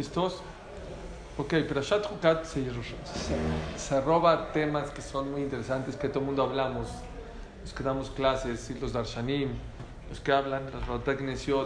[0.00, 0.40] ¿Listos?
[1.36, 2.64] Ok, pero Hukat se,
[3.76, 6.88] se, roba temas que son muy interesantes, que todo el mundo hablamos,
[7.60, 9.50] los que damos clases, los Darshanim,
[10.08, 11.20] los que hablan de las Rotek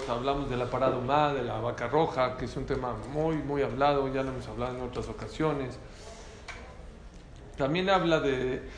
[0.08, 3.62] hablamos de la parada humana, de la vaca roja, que es un tema muy, muy
[3.62, 5.78] hablado, ya lo hemos hablado en otras ocasiones.
[7.56, 8.68] También habla de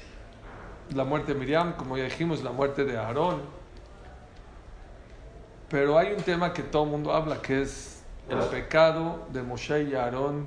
[0.94, 3.40] la muerte de Miriam, como ya dijimos, la muerte de Aarón.
[5.70, 7.95] Pero hay un tema que todo el mundo habla, que es
[8.28, 10.46] el pecado de Moshe y Aarón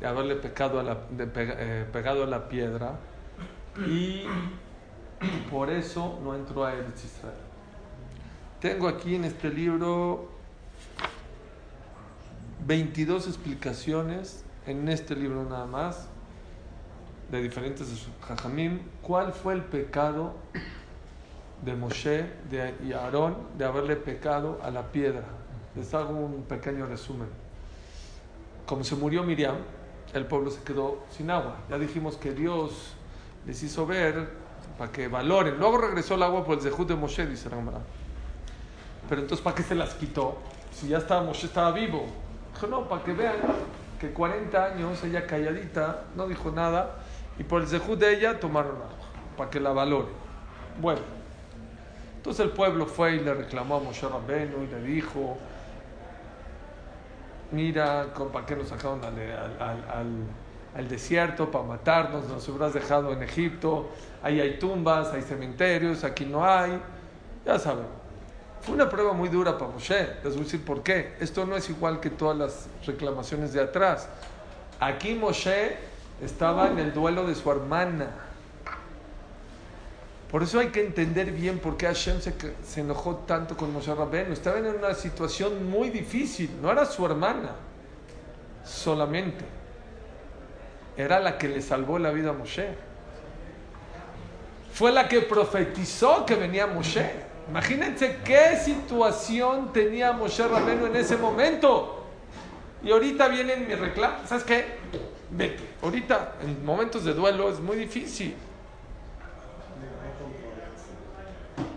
[0.00, 2.98] de haberle pecado a la, eh, pegado a la piedra
[3.86, 4.24] y
[5.50, 7.34] por eso no entró a Eretz Israel.
[8.60, 10.28] Tengo aquí en este libro
[12.66, 16.08] 22 explicaciones en este libro nada más
[17.30, 20.34] de diferentes jajamim cuál fue el pecado
[21.64, 22.30] de Moshe
[22.84, 25.37] y Aarón de haberle pecado a la piedra
[25.78, 27.28] les hago un pequeño resumen.
[28.66, 29.56] Como se murió Miriam,
[30.12, 31.56] el pueblo se quedó sin agua.
[31.70, 32.94] Ya dijimos que Dios
[33.46, 34.28] les hizo ver
[34.76, 35.58] para que valoren.
[35.58, 37.80] Luego regresó el agua por el Zehut de Moshe, dice Ramara.
[39.08, 40.38] Pero entonces, ¿para qué se las quitó?
[40.72, 42.06] Si ya estaba Moshe, estaba vivo.
[42.52, 43.36] Dijo, no, para que vean
[44.00, 46.96] que 40 años ella calladita, no dijo nada,
[47.38, 48.88] y por el Zehut de ella tomaron agua,
[49.36, 50.12] para que la valoren.
[50.80, 51.00] Bueno,
[52.16, 55.38] entonces el pueblo fue y le reclamó a Moshe Rabbenu y le dijo,
[57.52, 61.50] mira, ¿para qué nos sacaron al, desierto?
[61.50, 63.88] Para matarnos, nos hubieras dejado en Egipto,
[64.22, 66.80] ahí hay tumbas, hay cementerios, aquí no hay,
[67.44, 67.86] ya saben.
[68.60, 71.14] Fue una prueba muy dura para Moshe, les voy a decir por qué.
[71.20, 74.08] Esto no es igual que todas las reclamaciones de atrás.
[74.80, 75.76] Aquí Moshe
[76.20, 78.27] estaba en el duelo de su hermana
[80.30, 84.32] por eso hay que entender bien por qué Hashem se, enojó tanto con Moshe Rabbeinu.
[84.34, 86.50] Estaba en una situación muy difícil.
[86.60, 87.52] No era su hermana
[88.62, 89.44] solamente.
[90.98, 92.68] Era la que le salvó la vida a Moshe.
[94.74, 97.10] Fue la que profetizó que venía Moshe.
[97.48, 102.04] Imagínense qué situación tenía Moshe Rabbeinu en ese momento.
[102.82, 104.18] Y ahorita vienen mi reclamo.
[104.26, 104.66] ¿Sabes qué?
[105.30, 105.64] Vete.
[105.82, 108.36] Ahorita, en momentos de duelo, es muy difícil.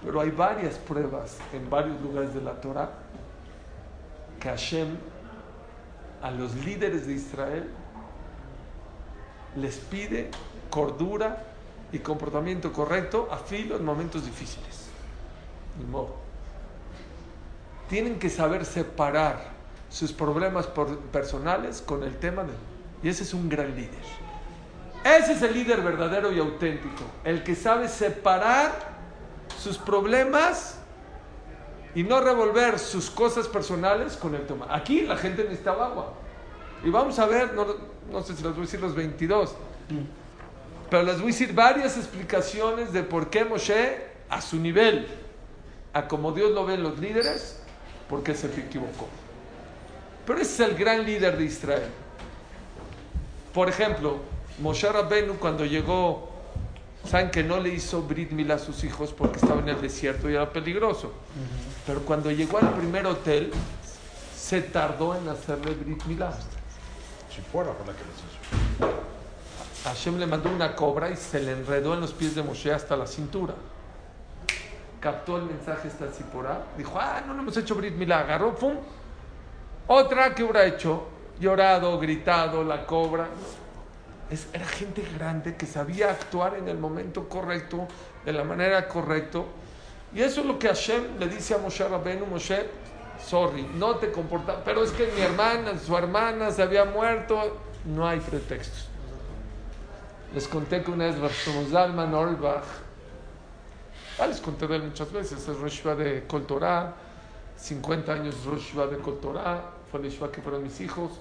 [0.03, 2.89] Pero hay varias pruebas en varios lugares de la Torah
[4.39, 4.97] que Hashem
[6.21, 7.69] a los líderes de Israel
[9.55, 10.29] les pide
[10.69, 11.43] cordura
[11.91, 14.87] y comportamiento correcto a filo en momentos difíciles.
[17.89, 19.51] Tienen que saber separar
[19.89, 20.67] sus problemas
[21.11, 22.53] personales con el tema de...
[23.03, 23.99] Y ese es un gran líder.
[25.03, 29.00] Ese es el líder verdadero y auténtico, el que sabe separar
[29.61, 30.77] sus problemas
[31.93, 34.67] y no revolver sus cosas personales con el tema.
[34.69, 36.13] Aquí la gente necesitaba agua.
[36.83, 37.67] Y vamos a ver, no,
[38.11, 39.55] no sé si les voy a decir los 22,
[40.89, 45.07] pero les voy a decir varias explicaciones de por qué Moshe, a su nivel,
[45.93, 47.61] a como Dios lo ven los líderes,
[48.09, 49.07] por qué se equivocó.
[50.25, 51.89] Pero ese es el gran líder de Israel.
[53.53, 54.17] Por ejemplo,
[54.59, 56.30] Moshe Rabbenu cuando llegó
[57.09, 60.29] Saben que no le hizo Brit Mila a sus hijos porque estaba en el desierto
[60.29, 61.11] y era peligroso.
[61.85, 63.51] Pero cuando llegó al primer hotel,
[64.37, 66.31] se tardó en hacerle Brit Mila.
[67.33, 69.01] Si fuera por la que les hizo.
[69.83, 72.95] Hashem le mandó una cobra y se le enredó en los pies de Moshe hasta
[72.95, 73.55] la cintura.
[74.99, 76.65] Captó el mensaje esta Zipporah.
[76.77, 78.19] Dijo, ah, no le hemos hecho Brit Mila.
[78.19, 78.75] Agarró, pum.
[79.87, 81.07] Otra que hubiera hecho,
[81.39, 83.27] llorado, gritado, la cobra
[84.53, 87.87] era gente grande que sabía actuar en el momento correcto,
[88.25, 89.39] de la manera correcta.
[90.13, 92.69] Y eso es lo que Hashem le dice a Moshe Rabbeinu, Moshe,
[93.25, 98.07] sorry, no te comportas, pero es que mi hermana, su hermana se había muerto, no
[98.07, 98.87] hay pretextos.
[100.33, 101.15] Les conté que una vez
[101.69, 102.63] Zalman Olbach,
[104.17, 106.93] ya les conté de él muchas veces, es Rosh de Coltorá,
[107.57, 109.61] 50 años Rosh de Coltorá,
[109.91, 111.11] fue el que fueron mis hijos.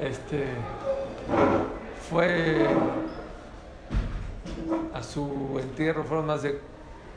[0.00, 0.44] Este,
[2.10, 2.66] fue
[4.94, 6.60] a su entierro, fueron más de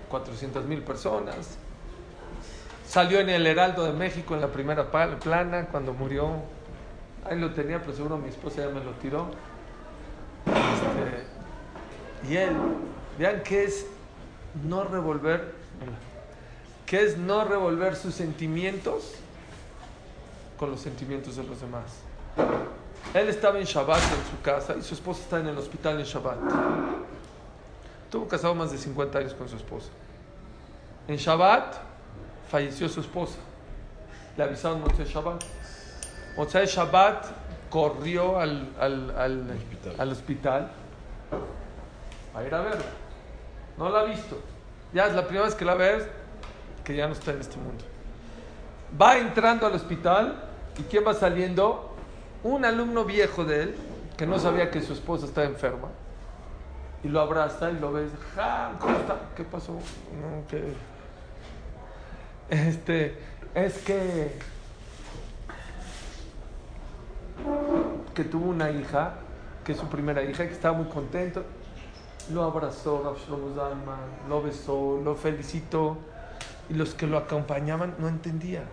[0.09, 1.57] 400 mil personas.
[2.87, 6.29] Salió en el Heraldo de México en la primera plana cuando murió.
[7.29, 9.27] Ahí lo tenía, pero seguro mi esposa ya me lo tiró.
[10.45, 12.55] Este, y él,
[13.17, 13.87] vean qué es
[14.63, 15.53] no revolver,
[16.85, 19.15] qué es no revolver sus sentimientos
[20.57, 21.83] con los sentimientos de los demás.
[23.13, 26.05] Él estaba en Shabbat en su casa y su esposa está en el hospital en
[26.05, 26.37] Shabbat.
[28.11, 29.89] Tuvo casado más de 50 años con su esposa.
[31.07, 31.75] En Shabbat
[32.49, 33.37] falleció su esposa.
[34.37, 35.43] Le avisaron Motzei Shabbat.
[36.35, 37.25] Motzei Shabbat
[37.69, 39.95] corrió al, al, al, Hospital.
[39.97, 40.71] al hospital
[42.35, 42.85] a ir a verla.
[43.77, 44.39] No la ha visto.
[44.93, 46.07] Ya es la primera vez que la ves
[46.83, 47.83] que ya no está en este mundo.
[48.99, 50.43] Va entrando al hospital
[50.77, 51.84] y ¿quién va saliendo?
[52.45, 53.75] Un alumno viejo de él
[54.17, 55.87] que no sabía que su esposa estaba enferma
[57.03, 58.11] y lo abraza y lo ves.
[58.35, 59.15] "Ja, ¿Cómo está?
[59.35, 59.71] ¿Qué pasó?
[59.73, 60.73] No, que
[62.51, 63.17] este
[63.55, 64.37] es que
[68.13, 69.13] que tuvo una hija,
[69.63, 71.43] que es su primera hija, que estaba muy contento.
[72.31, 73.15] Lo abrazó,
[74.29, 75.97] lo besó, lo felicitó.
[76.69, 78.65] Y los que lo acompañaban no entendían.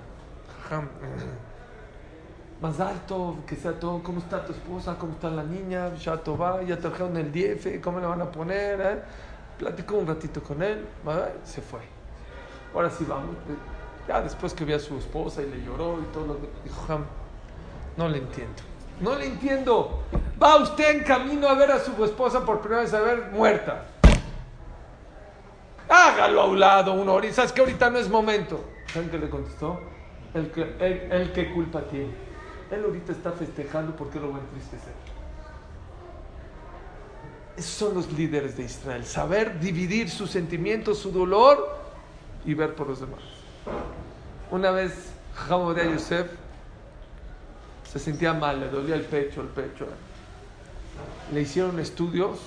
[2.63, 4.97] Eh, Más alto, que sea todo, ¿cómo está tu esposa?
[4.99, 5.95] ¿Cómo está la niña?
[5.97, 8.81] Ya va, ya trajeron el DF, ¿cómo le van a poner?
[8.81, 9.03] eh?
[9.59, 10.87] Platicó un ratito con él,
[11.45, 11.81] se fue.
[12.75, 13.37] Ahora sí vamos.
[14.09, 16.81] Ya después que vi a su esposa y le lloró y todo lo que dijo,
[16.83, 17.05] Jajam,
[17.97, 18.63] no le entiendo.
[19.01, 20.03] No le entiendo.
[20.43, 23.85] Va usted en camino a ver a su esposa por primera vez a ver muerta.
[25.89, 27.33] Hágalo a un lado, hora.
[27.33, 28.65] Sabes que ahorita no es momento.
[28.93, 29.81] ¿Saben qué le contestó?
[30.35, 30.63] El que,
[31.11, 32.32] el que culpa tiene.
[32.73, 34.95] Él ahorita está festejando porque lo va a entristecer.
[37.57, 39.05] Esos son los líderes de Israel.
[39.05, 41.79] Saber dividir sus sentimientos, su dolor
[42.47, 43.21] y ver por los demás.
[44.51, 45.13] Una vez,
[45.49, 46.31] Hamodia Yosef
[47.93, 49.87] se sentía mal, le dolía el pecho, el pecho.
[51.33, 52.39] Le hicieron estudios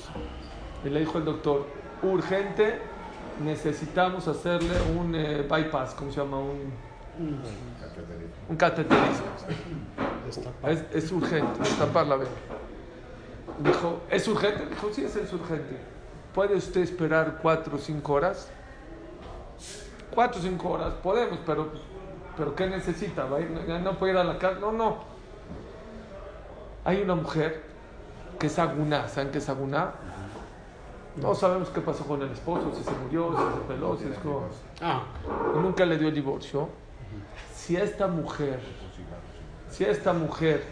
[0.83, 1.67] y le dijo el doctor,
[2.01, 2.79] urgente,
[3.43, 6.39] necesitamos hacerle un eh, bypass, ¿cómo se llama?
[6.39, 6.73] Un,
[8.49, 9.25] un cateterismo.
[10.67, 12.31] Es, es urgente, destapar la vena.
[13.59, 14.65] Dijo, ¿es urgente?
[14.67, 15.77] Dijo, sí, es, urgente.
[16.33, 18.49] ¿Puede usted esperar cuatro o cinco horas?
[20.13, 21.71] Cuatro o cinco horas, podemos, pero,
[22.37, 23.25] pero ¿qué necesita?
[23.25, 23.65] ¿Va a ir?
[23.67, 24.59] ¿Ya no puede ir a la casa?
[24.59, 24.97] No, no.
[26.83, 27.63] Hay una mujer
[28.37, 29.93] que es aguná, ¿saben qué es aguná?
[31.15, 34.17] No sabemos qué pasó con el esposo, si se murió, si se peló, si es
[34.19, 34.43] como...
[34.81, 35.03] Ah,
[35.55, 36.67] Nunca le dio el divorcio.
[37.65, 38.59] Si esta mujer,
[39.71, 40.63] si esta mujer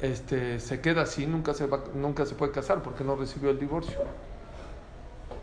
[0.00, 3.58] este, se queda así, nunca se, va- nunca se puede casar porque no recibió el
[3.58, 3.98] divorcio.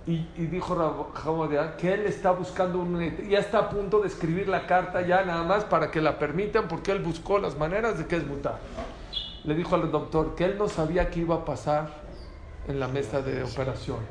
[0.06, 3.28] Y, y dijo Hamodia que él está buscando un...
[3.28, 6.70] Ya está a punto de escribir la carta ya nada más para que la permitan
[6.70, 8.58] porque él buscó las maneras de que es mutar.
[9.44, 11.90] Le dijo al doctor que él no sabía qué iba a pasar
[12.70, 14.08] en la mesa de operaciones.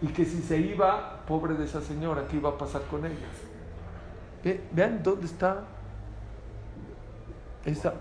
[0.00, 3.28] Y que si se iba, pobre de esa señora, ¿qué iba a pasar con ella?
[4.42, 5.62] Ve- vean dónde está
[7.64, 7.94] esa...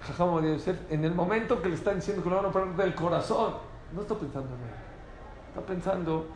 [0.00, 2.94] Jajam Yosef, en el momento que le están diciendo que lo van a operar del
[2.94, 3.54] corazón,
[3.92, 4.74] no está pensando en él,
[5.48, 6.26] está pensando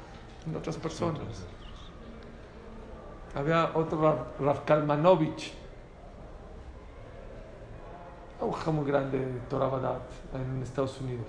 [0.47, 1.23] en otras personas.
[3.33, 5.55] Había otro Rav, Kalmanovich,
[8.41, 10.01] un jajam muy grande de Torah
[10.35, 11.29] en Estados Unidos.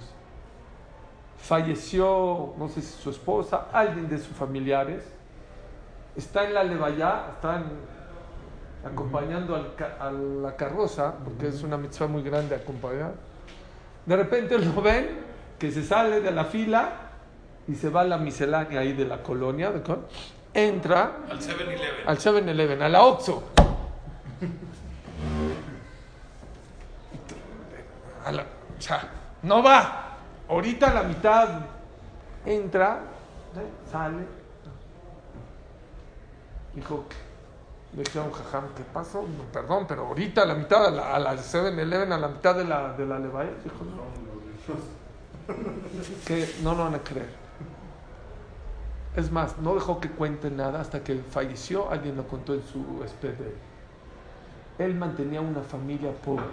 [1.38, 5.03] Falleció, no sé si su esposa, alguien de sus familiares,
[6.15, 7.65] está en la levaya, están
[8.86, 13.13] acompañando al ca- a la carroza, porque es una mitzvah muy grande acompañar.
[14.06, 15.20] De repente lo ven
[15.60, 16.89] que se sale de la fila
[17.68, 20.08] y se va a la miscelánea ahí de la colonia, ¿de acuerdo?
[20.53, 22.08] entra al 7-Eleven.
[22.08, 23.44] al 7-Eleven, a la Oxxo.
[28.25, 28.44] A la-
[28.77, 29.01] o sea,
[29.44, 30.08] no va.
[30.50, 31.50] Ahorita a la mitad
[32.46, 33.00] entra,
[33.56, 33.89] ¿eh?
[33.91, 34.40] sale.
[36.73, 37.05] Dijo,
[37.95, 39.25] le dije a un jajam, ¿qué pasó?
[39.51, 42.63] Perdón, pero ahorita a la mitad, a la, a la 7-Eleven, a la mitad de
[42.63, 43.19] la, de la.
[43.19, 44.31] Dijo, no.
[46.25, 47.41] Que no lo van a creer.
[49.15, 53.01] Es más, no dejó que cuente nada hasta que falleció, alguien lo contó en su
[53.01, 53.55] expediente.
[54.79, 56.45] Él mantenía una familia pobre.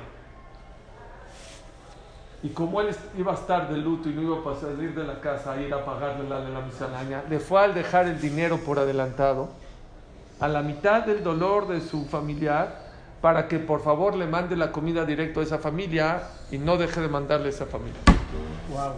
[2.43, 5.21] Y como él iba a estar de luto y no iba a salir de la
[5.21, 8.59] casa a ir a pagarle la de la miscelánea, le fue al dejar el dinero
[8.59, 9.51] por adelantado
[10.41, 12.89] a la mitad del dolor de su familiar
[13.21, 17.01] para que por favor le mande la comida directo a esa familia y no deje
[17.01, 18.01] de mandarle a esa familia.
[18.71, 18.93] Wow.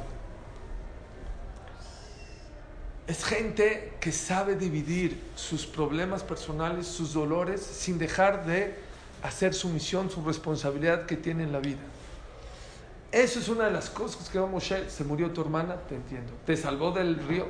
[3.07, 8.77] Es gente que sabe dividir sus problemas personales, sus dolores, sin dejar de
[9.23, 11.81] hacer su misión, su responsabilidad que tiene en la vida.
[13.13, 16.33] Eso es una de las cosas que Moshe, se murió tu hermana, te entiendo.
[16.47, 17.47] Te salvó del río.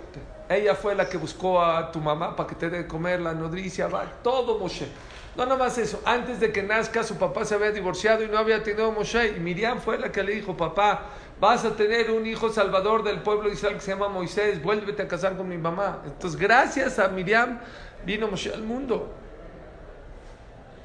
[0.49, 3.35] ella fue la que buscó a tu mamá para que te dé de comer, la
[3.35, 4.89] nodricia, va, todo Moshe.
[5.37, 8.39] No nada más eso, antes de que nazca su papá se había divorciado y no
[8.39, 9.35] había tenido Moshe.
[9.37, 11.03] Y Miriam fue la que le dijo, papá,
[11.39, 15.03] vas a tener un hijo salvador del pueblo de Israel que se llama Moisés, vuélvete
[15.03, 16.01] a casar con mi mamá.
[16.07, 17.61] Entonces gracias a Miriam
[18.07, 19.13] vino Moshe al mundo.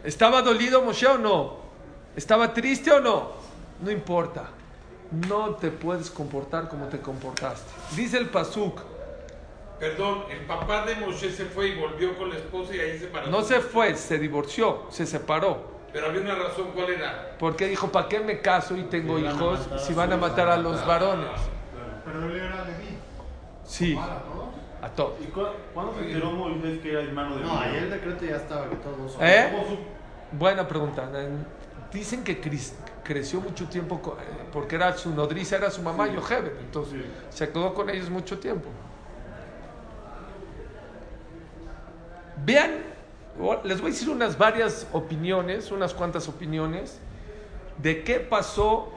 [0.03, 1.59] ¿Estaba dolido Moshe o no?
[2.13, 3.31] ¿Estaba triste o no?
[3.81, 4.49] No importa
[5.11, 7.71] no te puedes comportar como te comportaste.
[7.95, 8.81] Dice el Pasuk.
[9.79, 13.05] Perdón, el papá de Moshe se fue y volvió con la esposa y ahí se
[13.05, 13.27] separó.
[13.27, 15.75] No se fue, se divorció, se separó.
[15.91, 17.35] Pero había una razón, ¿cuál era?
[17.39, 20.85] Porque dijo, ¿para qué me caso y tengo hijos si van a matar a los
[20.85, 21.27] varones?
[22.05, 22.97] Pero él era Leví.
[23.65, 23.97] Sí.
[24.81, 25.13] A todos.
[25.19, 28.69] ¿Y cuándo se enteró Moisés que era hermano de No, ahí el decreto ya estaba
[28.69, 29.25] que todos son.
[29.25, 29.51] ¿Eh?
[30.31, 31.09] Buena pregunta.
[31.95, 32.41] Dicen que
[33.05, 37.73] creció mucho tiempo eh, porque era su nodriza, era su mamá Yochebed, entonces se quedó
[37.73, 38.67] con ellos mucho tiempo.
[42.45, 42.71] Vean,
[43.63, 46.99] les voy a decir unas varias opiniones, unas cuantas opiniones
[47.77, 48.91] de qué pasó,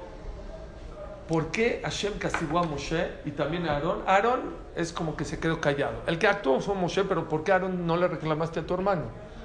[1.28, 4.02] por qué Hashem castigó a Moshe y también a Aarón.
[4.09, 4.40] Aarón
[4.75, 6.02] es como que se quedó callado.
[6.09, 9.05] El que actuó fue Moshe, pero ¿por qué Aarón no le reclamaste a tu hermano?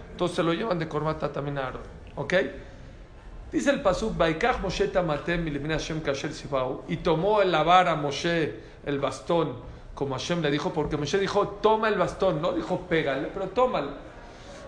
[0.09, 1.83] Entonces se lo llevan de corbata también a Aarón.
[2.15, 2.33] ¿Ok?
[3.53, 4.15] Dice el pasuk,
[6.87, 9.53] y tomó la vara Moshe, el bastón,
[9.93, 13.91] como Hashem le dijo, porque Moshe dijo, toma el bastón, no dijo pégale, pero tómalo.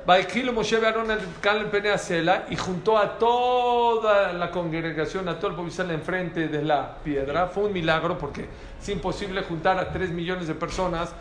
[0.06, 2.00] Baikilo Moshe Aaron el Kalen Penea
[2.48, 7.48] y juntó a toda la congregación, a todo el pueblo enfrente de la piedra.
[7.48, 8.46] Fue un milagro porque
[8.80, 11.12] es imposible juntar a tres millones de personas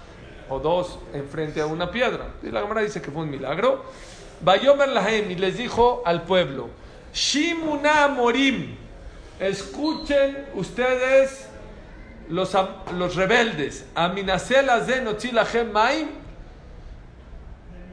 [0.51, 2.27] o dos enfrente a una piedra.
[2.43, 3.87] Y la cámara dice que fue un milagro.
[4.43, 6.69] Bayomer Lahem y les dijo al pueblo,
[7.15, 8.77] Shimuna Morim.
[9.39, 11.49] Escuchen ustedes
[12.29, 12.53] los,
[12.97, 13.87] los rebeldes.
[15.73, 16.09] Maim.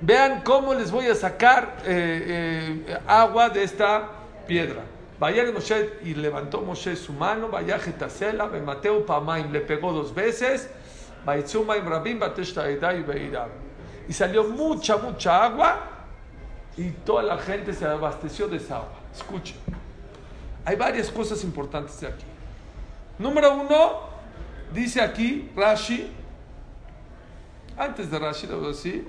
[0.02, 4.10] Vean cómo les voy a sacar eh, eh, agua de esta
[4.48, 4.82] piedra.
[5.20, 7.50] Vayan Moshe y levantó Moshe su mano.
[7.50, 10.68] Vaya Getasela, Mateo Pamaim le pegó dos veces.
[14.08, 15.80] Y salió mucha, mucha agua.
[16.76, 19.01] Y toda la gente se abasteció de esa agua.
[19.14, 19.58] Escuchen.
[20.66, 22.26] Hay varias cosas importantes de aquí.
[23.18, 24.00] Número uno,
[24.74, 26.12] dice aquí Rashi,
[27.78, 29.08] antes de Rashi lo voy a decir,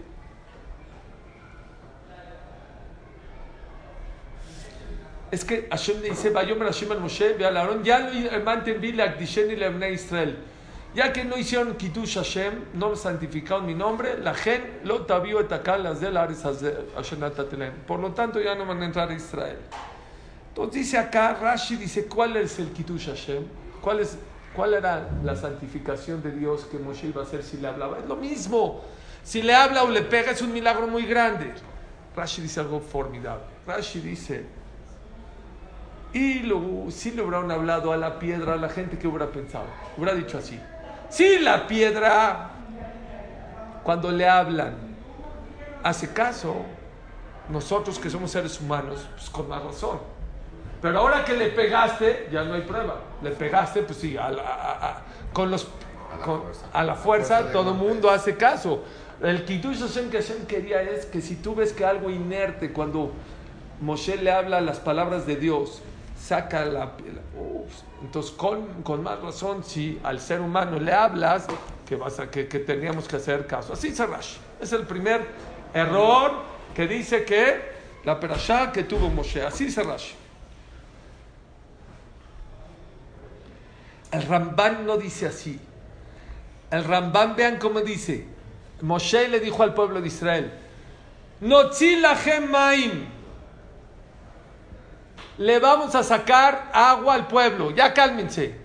[5.31, 9.17] es que Hashem dice, Vayomer Hashem al Moshe, ve al Aarón, ya lo mantendí la
[9.17, 10.39] la Israel.
[10.95, 15.83] Ya que no hicieron Kitush Hashem, no santificaron mi nombre, la gen lo tabió etacal
[15.83, 16.29] las de la
[17.87, 19.57] Por lo tanto, ya no van a entrar a Israel.
[20.53, 23.45] Entonces dice acá, Rashi dice, ¿cuál es el Kitush Hashem?
[23.81, 24.19] ¿Cuál, es,
[24.55, 27.99] ¿Cuál era la santificación de Dios que Moshe iba a hacer si le hablaba?
[27.99, 28.83] Es lo mismo.
[29.25, 31.55] Si le habla o le pega es un milagro muy grande.
[32.15, 33.47] Rashi dice algo formidable.
[33.67, 34.45] Rashi dice,
[36.13, 36.43] y
[36.91, 39.65] si le hubieran hablado a la piedra, a la gente que hubiera pensado,
[39.97, 40.61] hubiera dicho así,
[41.09, 42.51] si la piedra,
[43.83, 44.75] cuando le hablan,
[45.83, 46.57] hace caso,
[47.49, 50.12] nosotros que somos seres humanos, pues con más razón.
[50.83, 53.01] Pero ahora que le pegaste, ya no hay prueba.
[53.23, 55.69] Le pegaste, pues sí, a con los,
[56.73, 58.83] a la fuerza, todo el mundo hace caso.
[59.21, 63.13] El Kiddush Hashem que Hashem quería es que si tú ves que algo inerte, cuando
[63.81, 65.81] Moshe le habla las palabras de Dios,
[66.21, 66.93] saca la...
[68.03, 71.47] entonces, con, con, más razón, si al ser humano le hablas,
[71.87, 73.73] que, vas a, que, que teníamos que hacer caso.
[73.73, 74.05] Así se
[74.61, 75.25] Es el primer
[75.73, 76.33] error
[76.75, 77.61] que dice que
[78.05, 79.43] la perashá que tuvo Moshe.
[79.43, 79.83] Así se
[84.13, 85.59] El Ramban no dice así.
[86.71, 88.27] El Ramban, vean cómo dice.
[88.83, 90.53] Moshe le dijo al pueblo de Israel,
[91.41, 93.07] maim.
[95.39, 97.71] Le vamos a sacar agua al pueblo.
[97.71, 98.61] Ya cálmense.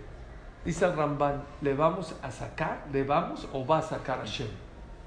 [0.65, 2.85] Dice el Ramban, ¿le vamos a sacar?
[2.91, 4.49] ¿Le vamos o va a sacar a Hashem?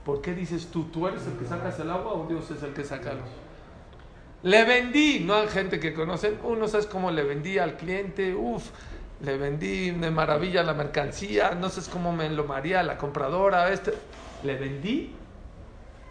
[0.04, 2.72] ¿Por qué dices tú, tú eres el que sacas el agua o Dios es el
[2.72, 3.28] que saca el agua?
[4.42, 8.70] Le vendí, no hay gente que conocen, uno sabe cómo le vendí al cliente, uff,
[9.22, 13.94] le vendí de maravilla la mercancía, no sé cómo me lo maría la compradora, este,
[14.42, 15.14] le vendí,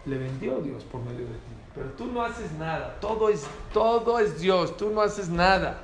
[0.06, 1.54] le vendió Dios por medio de ti.
[1.74, 5.82] Pero tú no haces nada, todo es, todo es Dios, tú no haces nada.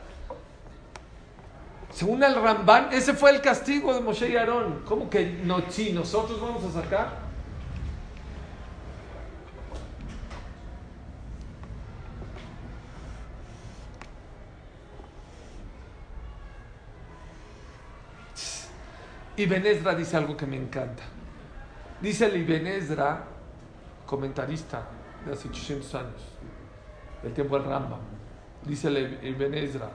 [1.90, 4.83] Según el Ramban, ese fue el castigo de Moshe y Aarón.
[4.85, 7.25] ¿Cómo que no, sí, nosotros vamos a sacar?
[19.36, 21.02] Ibn Ezra dice algo que me encanta.
[22.00, 23.24] Dice el Ibn Ezra,
[24.06, 24.82] comentarista
[25.24, 26.22] de hace 800 años,
[27.22, 28.00] del tiempo del Rambam.
[28.64, 29.90] Dice el Ibn Ezra,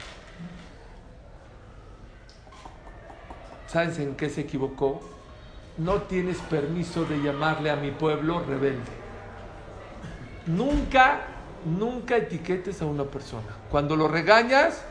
[3.67, 5.01] ¿sabes en qué se equivocó?
[5.77, 9.01] No tienes permiso de llamarle a mi pueblo rebelde.
[10.45, 11.21] Nunca,
[11.65, 13.47] nunca etiquetes a una persona.
[13.69, 14.83] Cuando lo regañas,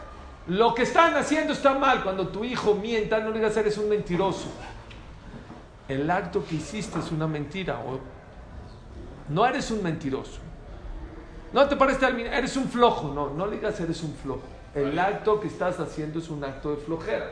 [0.50, 2.02] lo que están haciendo está mal.
[2.02, 4.48] Cuando tu hijo mienta, no le digas eres un mentiroso.
[5.88, 7.80] El acto que hiciste es una mentira.
[9.28, 10.40] No eres un mentiroso.
[11.52, 13.14] No te parece eres un flojo.
[13.14, 14.42] No, no le digas eres un flojo.
[14.74, 17.30] El acto que estás haciendo es un acto de flojera.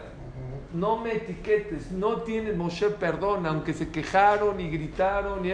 [0.72, 5.52] No me etiquetes, no tienes, Moshe, perdón, aunque se quejaron y gritaron, y,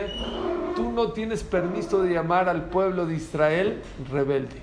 [0.74, 3.80] tú no tienes permiso de llamar al pueblo de Israel
[4.10, 4.60] rebelde.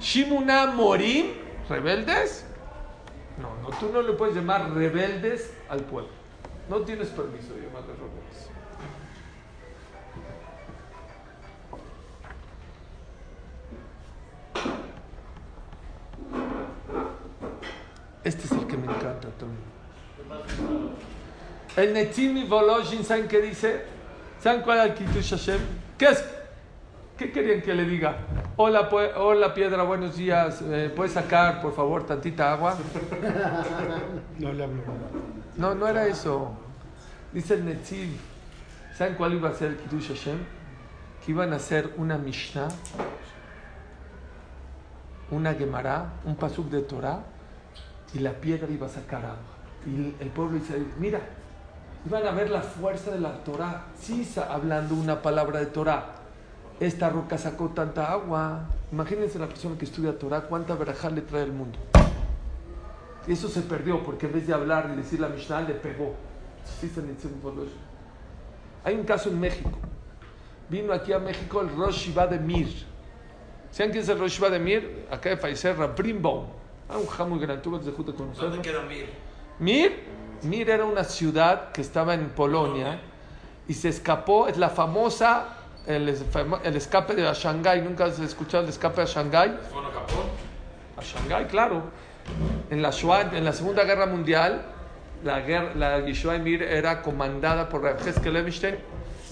[0.00, 1.26] Shimuna Morim,
[1.70, 2.44] rebeldes.
[3.40, 6.10] No, no, tú no le puedes llamar rebeldes al pueblo.
[6.68, 8.50] No tienes permiso de llamarles rebeldes.
[18.22, 19.70] Este es el que me encanta también.
[21.76, 23.84] El Netzimi Volozhin, ¿saben qué dice?
[24.42, 25.60] ¿Saben cuál es el Hashem?
[25.96, 26.24] ¿Qué es?
[27.20, 28.16] ¿Qué querían que le diga?
[28.56, 30.62] Hola, hola piedra, buenos días.
[30.62, 32.78] Eh, ¿Puedes sacar, por favor, tantita agua?
[34.38, 34.80] No le hablo.
[35.58, 36.52] No, no era eso.
[37.30, 38.18] Dice el Netziv.
[38.96, 40.38] ¿Saben cuál iba a ser el Kiddush Hashem?
[41.22, 42.68] Que iban a hacer una Mishnah,
[45.30, 47.20] una Gemara, un pasuk de Torah,
[48.14, 49.36] y la piedra iba a sacar agua.
[49.84, 51.20] Y el pueblo dice, mira,
[52.06, 53.88] iban a ver la fuerza de la Torah.
[53.94, 56.19] Sí, hablando una palabra de Torah
[56.80, 58.64] esta roca sacó tanta agua.
[58.90, 61.78] Imagínense la persona que estudia Torah, cuánta verajá le trae al mundo.
[63.28, 66.14] Y eso se perdió porque en vez de hablar y decir la Mishnah, le pegó.
[68.82, 69.70] Hay un caso en México.
[70.70, 72.68] Vino aquí a México el Rosh Shiva de Mir.
[73.70, 75.06] ¿Saben quién es el Rosh Shiva de Mir?
[75.10, 76.46] Acá de Faiser, Rabrimbaum.
[76.88, 77.62] Ah, un ja muy grande.
[77.62, 78.50] ¿Tú vas de conocerlo?
[78.50, 79.10] ¿Dónde queda Mir?
[79.58, 80.20] Mir?
[80.42, 83.00] Mir era una ciudad que estaba en Polonia
[83.68, 84.48] y se escapó.
[84.48, 85.56] Es la famosa
[85.90, 87.82] el, el escape de Shanghái.
[87.82, 89.58] ¿Nunca has escuchado el escape a Shanghái?
[89.70, 89.82] ¿Fue
[90.96, 91.90] a Shanghái, claro.
[92.70, 92.90] En la,
[93.32, 94.62] en la Segunda Guerra Mundial,
[95.24, 98.76] la, guerra, la Yeshua Emir era comandada por Rav Heskel Levinstein,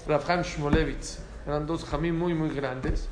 [0.06, 1.20] Rav Chaim Shmolevitz.
[1.46, 3.08] Eran dos jamín muy, muy grandes.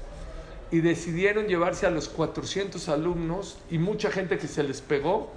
[0.71, 5.33] Y decidieron llevarse a los 400 alumnos y mucha gente que se les pegó,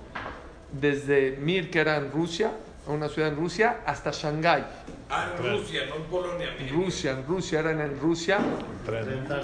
[0.72, 2.52] desde Mir, que era en Rusia,
[2.88, 4.66] una ciudad en Rusia, hasta Shanghái.
[5.10, 6.56] Ah, en Rusia, no en Polonia.
[6.58, 8.40] En Rusia, en Rusia, eran en Rusia.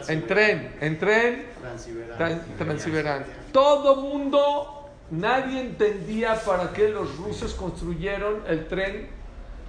[0.07, 1.45] En tren, en tren.
[2.57, 3.25] Transiberiano.
[3.51, 9.09] Todo mundo, nadie entendía para qué los rusos construyeron el tren,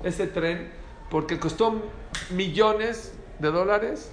[0.02, 0.70] ese tren,
[1.10, 1.82] porque costó
[2.30, 4.10] millones de dólares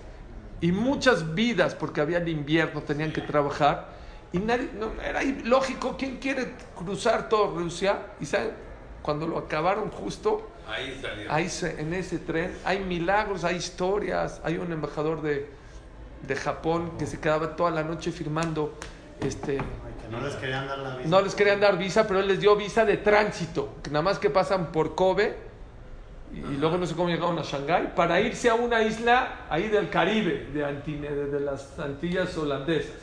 [0.62, 3.89] y muchas vidas, porque había el invierno, tenían que trabajar.
[4.32, 7.98] Y nadie, no, era lógico, ¿quién quiere cruzar toda Rusia?
[8.20, 8.52] Y sabe,
[9.04, 14.72] cuando lo acabaron justo, ahí, ahí en ese tren, hay milagros, hay historias, hay un
[14.72, 15.48] embajador de,
[16.28, 18.74] de Japón que se quedaba toda la noche firmando
[19.22, 19.60] este
[20.12, 21.10] no les querían dar la visa.
[21.10, 24.20] No les querían dar visa, pero él les dio visa de tránsito, que nada más
[24.20, 25.36] que pasan por Kobe
[26.34, 29.89] y, luego no sé cómo llegaron a Shanghái, para irse a una isla ahí del
[29.89, 32.96] Caribe, de, Antine, de, las Antillas holandesas.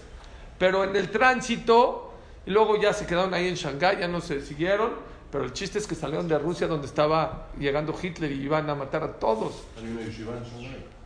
[0.59, 2.13] Pero en el tránsito,
[2.45, 4.91] y luego ya se quedaron ahí en Shanghái, ya no se siguieron,
[5.31, 8.75] pero el chiste es que salieron de Rusia donde estaba llegando Hitler y iban a
[8.75, 9.65] matar a todos.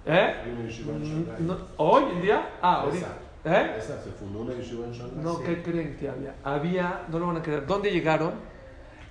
[0.07, 0.35] ¿Eh?
[1.41, 2.51] No, ¿Hoy en día?
[2.63, 3.07] Ah, ahorita.
[3.45, 3.77] ¿Eh?
[3.79, 5.23] Esa, se fundó una yeshiva en.
[5.23, 6.35] No, ¿qué creen que había?
[6.43, 7.67] Había, no lo van a creer.
[7.67, 8.33] ¿Dónde llegaron?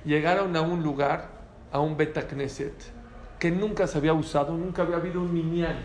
[0.05, 1.29] Llegaron a un lugar,
[1.71, 2.73] a un Beta Knesset,
[3.37, 5.77] que nunca se había usado, nunca había habido un minyan.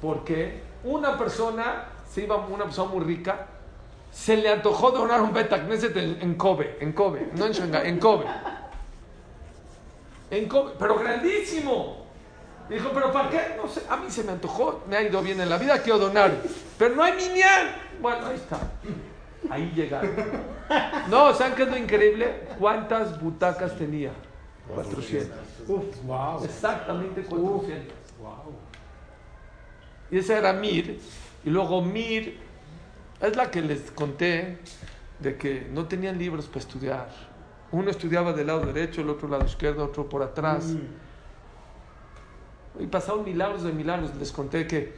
[0.00, 3.48] Porque una persona, se iba, una persona muy rica,
[4.12, 7.88] se le antojó donar un Beta Knesset en, en Kobe, en Kobe, no en Shanghái,
[7.88, 8.26] en Kobe.
[10.30, 12.06] En Kobe, pero grandísimo.
[12.68, 13.40] Dijo, pero ¿para qué?
[13.56, 15.98] No sé, a mí se me antojó, me ha ido bien en la vida, quiero
[15.98, 16.30] donar.
[16.78, 17.74] Pero no hay minyan.
[18.00, 18.58] Bueno, ahí está.
[19.50, 20.14] Ahí llegaron.
[21.08, 22.48] No, ¿saben qué es lo increíble?
[22.58, 24.12] ¿Cuántas butacas tenía?
[24.74, 25.36] 400.
[25.68, 26.44] Uf, wow.
[26.44, 27.94] Exactamente 400.
[30.10, 31.00] Y esa era Mir.
[31.44, 32.38] Y luego Mir
[33.22, 34.58] es la que les conté
[35.20, 37.08] de que no tenían libros para estudiar.
[37.70, 40.74] Uno estudiaba del lado derecho, el otro lado izquierdo, otro por atrás.
[42.78, 44.14] Y pasaron milagros de milagros.
[44.16, 44.92] Les conté que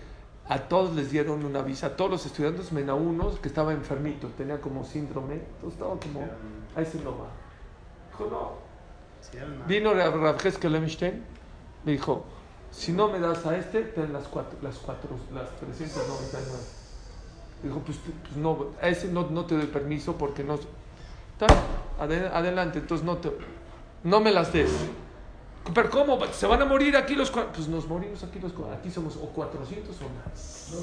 [0.48, 3.72] a todos les dieron una visa, a todos los estudiantes, menos a uno que estaba
[3.72, 6.28] enfermito, tenía como síndrome, entonces estaba como,
[6.76, 7.28] ahí se no va.
[8.10, 8.64] Dijo, no,
[9.66, 11.24] Vino Einstein,
[11.84, 12.24] me dijo,
[12.70, 16.73] si no me das a este, ten las cuatro, las cuatro, las 399.
[17.64, 20.54] Dijo, pues, tú- pues no, a ese no, no te doy permiso porque no...
[20.54, 21.46] Está,
[21.98, 23.32] ade- adelante, entonces no te...
[24.04, 24.70] No me las des.
[25.74, 26.18] Pero ¿cómo?
[26.26, 29.26] ¿Se van a morir aquí los cua-?" Pues nos morimos aquí los Aquí somos o
[29.30, 30.74] 400 o más.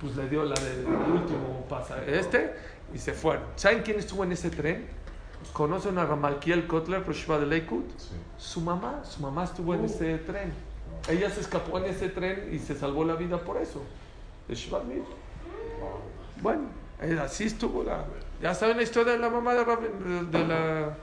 [0.00, 2.54] Pues le dio la del último pasa este
[2.94, 3.42] y se fueron.
[3.56, 4.86] ¿Saben quién estuvo en ese tren?
[5.52, 7.84] ¿Conocen a Ramalkiel Kotler, Roshua de Lakewood?
[8.38, 10.52] Su mamá, su mamá estuvo en ese tren.
[11.08, 13.82] Ella se escapó en ese tren y se salvó la vida por eso.
[14.48, 15.02] Mir.
[16.40, 16.68] Bueno,
[17.00, 18.04] eh, así estuvo la...
[18.40, 20.96] Ya saben la historia de la mamá de, Rab- de, de la...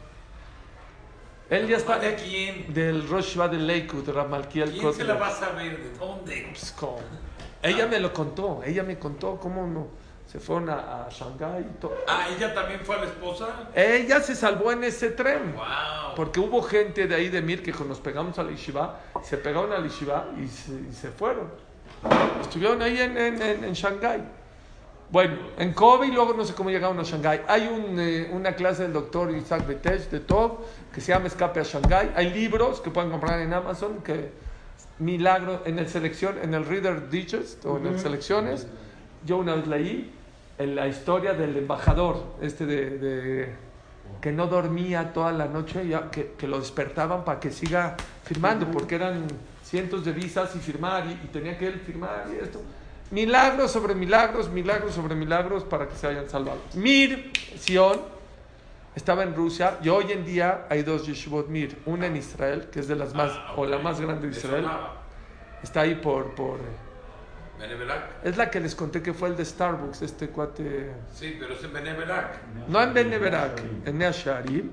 [1.49, 1.99] Él ya está...
[1.99, 2.73] ¿De quién?
[2.73, 5.77] Del Rosh de Lakewood, de Ramalkiel ¿Quién se la va a saber?
[5.77, 6.47] ¿De dónde?
[6.49, 6.99] Pues, ¿cómo?
[7.61, 9.87] Ella me lo contó, ella me contó cómo no.
[10.27, 11.95] Se fueron a, a Shanghái y todo.
[12.07, 13.69] Ah, ella también fue a la esposa.
[13.75, 15.53] Ella se salvó en ese tren.
[15.53, 16.15] Wow.
[16.15, 19.71] Porque hubo gente de ahí de Mir que nos pegamos a la Yeshiva, se pegaron
[19.71, 21.51] a la y se, y se fueron.
[22.41, 24.21] Estuvieron ahí en, en, en, en Shanghái.
[25.09, 27.41] Bueno, en Kobe y luego no sé cómo llegaron a Shanghái.
[27.47, 30.59] Hay un, eh, una clase del doctor Isaac Betesh de Tov
[30.93, 32.11] que se llama Escape a Shanghái.
[32.15, 34.31] Hay libros que pueden comprar en Amazon que
[34.99, 38.67] milagro en el selección, en el Reader Digest o en el selecciones.
[39.25, 40.11] Yo una vez leí
[40.57, 43.55] en la historia del embajador este de, de-
[44.21, 48.67] que no dormía toda la noche, ya, que, que lo despertaban para que siga firmando,
[48.67, 49.25] porque eran
[49.73, 52.61] cientos de visas y firmar, y, y tenía que él firmar y esto.
[53.09, 56.59] Milagros sobre milagros, milagros sobre milagros para que se hayan salvado.
[56.75, 57.99] Mir, Sion,
[58.95, 62.81] estaba en Rusia y hoy en día hay dos yeshivot Mir, una en Israel, que
[62.81, 64.67] es de las más, Ah, o la más grande de Israel,
[65.63, 66.59] está ahí por, por,
[67.59, 68.23] Beneverac.
[68.23, 71.63] es la que les conté que fue el de Starbucks, este cuate, Sí, pero es
[71.63, 72.39] en Beneverac.
[72.67, 74.69] no en Beneverac, en Nea Sharim.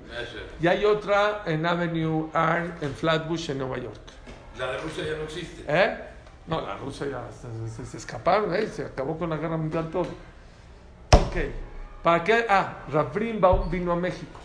[0.61, 4.01] Y hay otra en Avenue R, en Flatbush, en Nueva York.
[4.61, 5.65] La de Rusia ya no existe.
[5.67, 5.99] ¿Eh?
[6.47, 8.67] No, la Rusia ya se, se- se escaparon, ¿eh?
[8.67, 10.03] se acabó con la guerra mundial todo.
[11.13, 11.37] Ok.
[12.03, 12.45] ¿Para qué?
[12.49, 14.39] Ah, Rabrin Baum vino a México.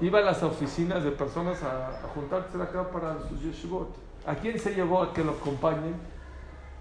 [0.00, 3.96] Iba a las oficinas de personas a, a juntarse acá para sus yeshivot.
[4.26, 5.94] ¿A quién se llevó a que lo acompañen?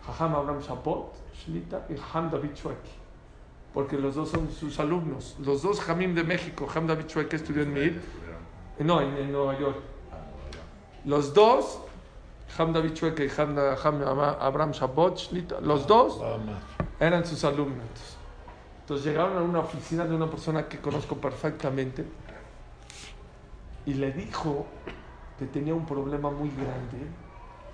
[0.05, 2.91] Jajam Abraham Shapot, Shlita y Ham David Chueki.
[3.73, 5.35] Porque los dos son sus alumnos.
[5.39, 6.67] Los dos Jamim de México.
[6.75, 8.01] Ham David Chueki estudió en MIR.
[8.79, 9.77] No, en, en Nueva York.
[11.05, 11.79] Los dos,
[12.57, 14.01] Ham David Chueca y Ham, Ham
[14.39, 16.19] Abraham Shabbat, los dos
[16.99, 18.17] eran sus alumnos.
[18.81, 22.05] Entonces llegaron a una oficina de una persona que conozco perfectamente
[23.85, 24.65] y le dijo
[25.39, 27.07] que tenía un problema muy grande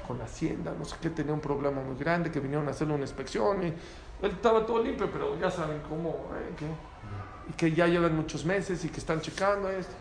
[0.08, 3.04] con Hacienda, no sé qué, tenía un problema muy grande, que vinieron a hacerle una
[3.04, 6.54] inspección y él estaba todo limpio, pero ya saben cómo, ¿eh?
[6.58, 9.94] que- y que ya llevan muchos meses y que están checando esto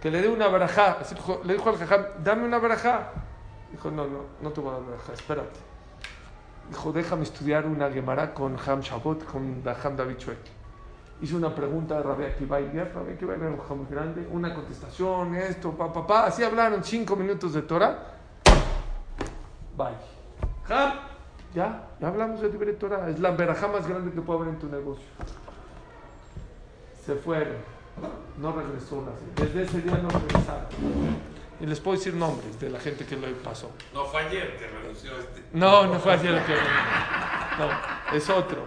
[0.00, 0.48] que le dé una
[1.14, 3.12] dijo- le dijo al jajam, dame una barajá.
[3.82, 5.58] Dijo, no, no, no te voy a dar barajá, espérate.
[6.68, 10.38] Dijo, déjame estudiar una Gemara con Ham Shabot, con Ham David Chuek.
[11.20, 12.60] Hizo una pregunta a Rabbi Akiva
[12.94, 16.26] Rabbi Akiva era un muy grande, una contestación, esto, pa, pa, pa.
[16.26, 17.98] Así hablaron cinco minutos de Torah.
[19.76, 19.88] Bye.
[20.68, 20.92] Ham,
[21.52, 23.10] ya, ya hablamos de Libre Torah.
[23.10, 25.06] Es la verajá más grande que puede haber en tu negocio.
[27.04, 27.56] Se fueron.
[28.38, 29.02] No regresó.
[29.04, 31.31] la- Desde ese día no regresaron.
[31.62, 33.70] Y les puedo decir nombres de la gente que lo pasó.
[33.94, 35.44] No fue ayer que renunció este.
[35.52, 36.54] No, no fue lo que.
[37.56, 38.66] No, es otro.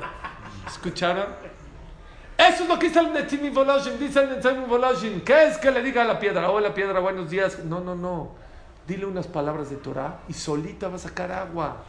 [0.66, 1.28] ¿Escucharon?
[2.38, 4.00] Eso es lo que dice el Netzimi Voloshin.
[4.00, 5.22] Dice el Netzimi Voloshin.
[5.26, 6.50] ¿Qué es que le diga a la piedra?
[6.50, 7.66] Hola piedra, buenos días.
[7.66, 8.32] No, no, no.
[8.88, 11.84] Dile unas palabras de Torah y solita va a sacar agua.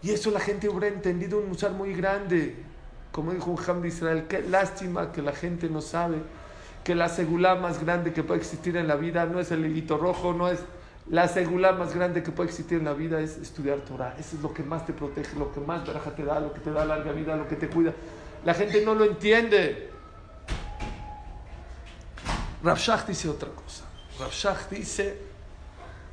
[0.00, 2.62] Y eso la gente hubiera entendido un musar muy grande.
[3.10, 6.18] Como dijo un Ham de Israel, qué lástima que la gente no sabe
[6.84, 9.98] que la segulá más grande que puede existir en la vida no es el hilito
[9.98, 10.60] rojo, no es
[11.10, 14.14] la segulá más grande que puede existir en la vida es estudiar Torah.
[14.18, 16.60] Eso es lo que más te protege, lo que más veraja te da, lo que
[16.60, 17.92] te da larga vida, lo que te cuida.
[18.44, 19.90] La gente no lo entiende.
[22.62, 23.84] Rav Shach dice otra cosa.
[24.20, 25.18] Rav Shach dice,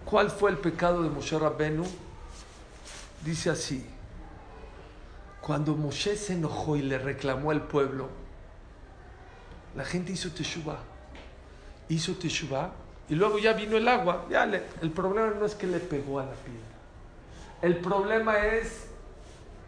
[0.04, 1.86] ¿cuál fue el pecado de Moshe Rabbenu?
[3.24, 3.86] Dice así,
[5.42, 8.10] cuando Moshe se enojó y le reclamó al pueblo,
[9.78, 10.78] la gente hizo teshuva.
[11.88, 12.72] Hizo teshuva
[13.08, 14.26] y luego ya vino el agua.
[14.30, 16.62] Ya le- el problema no es que le pegó a la piedra.
[17.62, 18.88] El problema es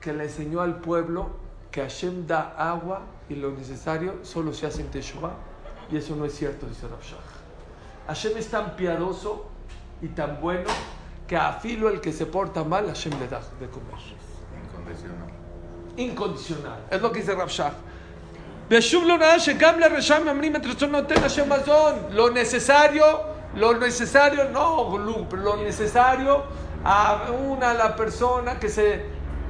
[0.01, 1.29] que le enseñó al pueblo
[1.71, 5.33] que Hashem da agua y lo necesario solo se hace en teshuva.
[5.91, 7.19] Y eso no es cierto, dice Rav Shach.
[8.07, 9.47] Hashem es tan piadoso
[10.01, 10.69] y tan bueno
[11.27, 13.93] que a filo el que se porta mal, Hashem le da de comer
[14.63, 15.29] Incondicional.
[15.97, 16.79] incondicional.
[16.89, 17.49] Es lo que dice Rav
[22.11, 23.21] Lo necesario,
[23.55, 26.43] lo necesario, no, lo, necesario
[26.83, 29.05] a una la persona que se,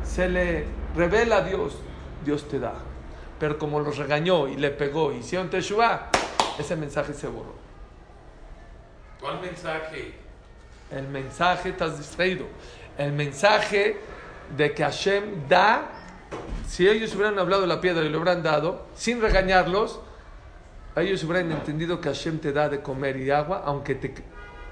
[0.05, 1.75] se le revela a Dios,
[2.23, 2.73] Dios te da.
[3.39, 6.09] Pero como los regañó y le pegó hicieron Teshuvah,
[6.57, 7.55] ese mensaje se borró.
[9.19, 10.13] ¿Cuál mensaje?
[10.91, 12.45] El mensaje, estás distraído.
[12.97, 13.97] El mensaje
[14.55, 15.98] de que Hashem da,
[16.67, 19.99] si ellos hubieran hablado de la piedra y lo hubieran dado, sin regañarlos,
[20.95, 24.13] ellos hubieran entendido que Hashem te da de comer y agua, aunque te,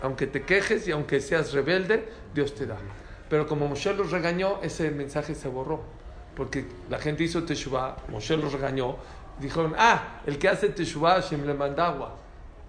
[0.01, 2.77] aunque te quejes y aunque seas rebelde, Dios te da.
[3.29, 5.81] Pero como Moshe los regañó, ese mensaje se borró.
[6.35, 8.97] Porque la gente hizo Teshuvah, Moshe los regañó,
[9.39, 12.15] dijeron, ah, el que hace Teshuvah, Hashem le manda agua.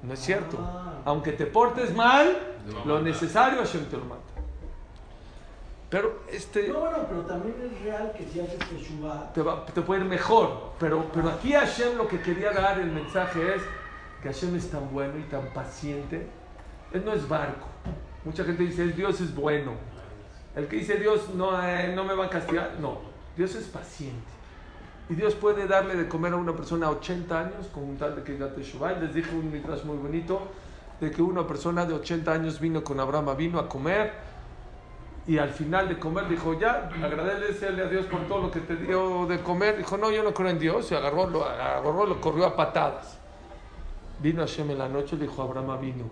[0.02, 0.58] No es cierto.
[1.04, 2.36] Aunque te portes mal,
[2.84, 4.37] lo necesario Hashem te lo manda.
[5.90, 9.80] Pero este No, bueno, pero también es real que si haces Teshuvah, te, va- te
[9.80, 10.72] puede ir mejor.
[10.78, 13.62] Pero, pero aquí Hashem lo que quería dar el mensaje es
[14.22, 16.26] que Hashem es tan bueno y tan paciente.
[16.92, 17.66] Él no es barco.
[18.24, 19.72] Mucha gente dice, Dios es bueno.
[20.54, 22.72] El que dice Dios no, eh, no me va a castigar.
[22.80, 22.98] No,
[23.36, 24.26] Dios es paciente.
[25.08, 28.22] Y Dios puede darle de comer a una persona a 80 años con tal de
[28.24, 28.92] que diga Teshuvah.
[28.92, 30.48] Les dije un mitrash muy bonito
[31.00, 34.27] de que una persona de 80 años vino con Abraham, vino a comer
[35.28, 38.76] y al final de comer dijo, ya, agradecele a Dios por todo lo que te
[38.76, 39.76] dio de comer.
[39.76, 40.90] Dijo, no, yo no creo en Dios.
[40.90, 43.18] Y agarró, lo agarró, lo corrió a patadas.
[44.22, 46.04] Vino Hashem en la noche y le dijo, Abraham vino.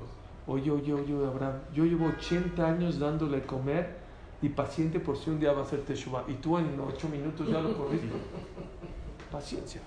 [0.46, 3.96] Oye, oye, oye, Abraham, yo llevo 80 años dándole de comer
[4.42, 6.24] y paciente por si un día va a hacer Teshuvah.
[6.29, 8.09] Y tú en 8 minutos ya lo corriste.
[9.33, 9.81] Paciencia.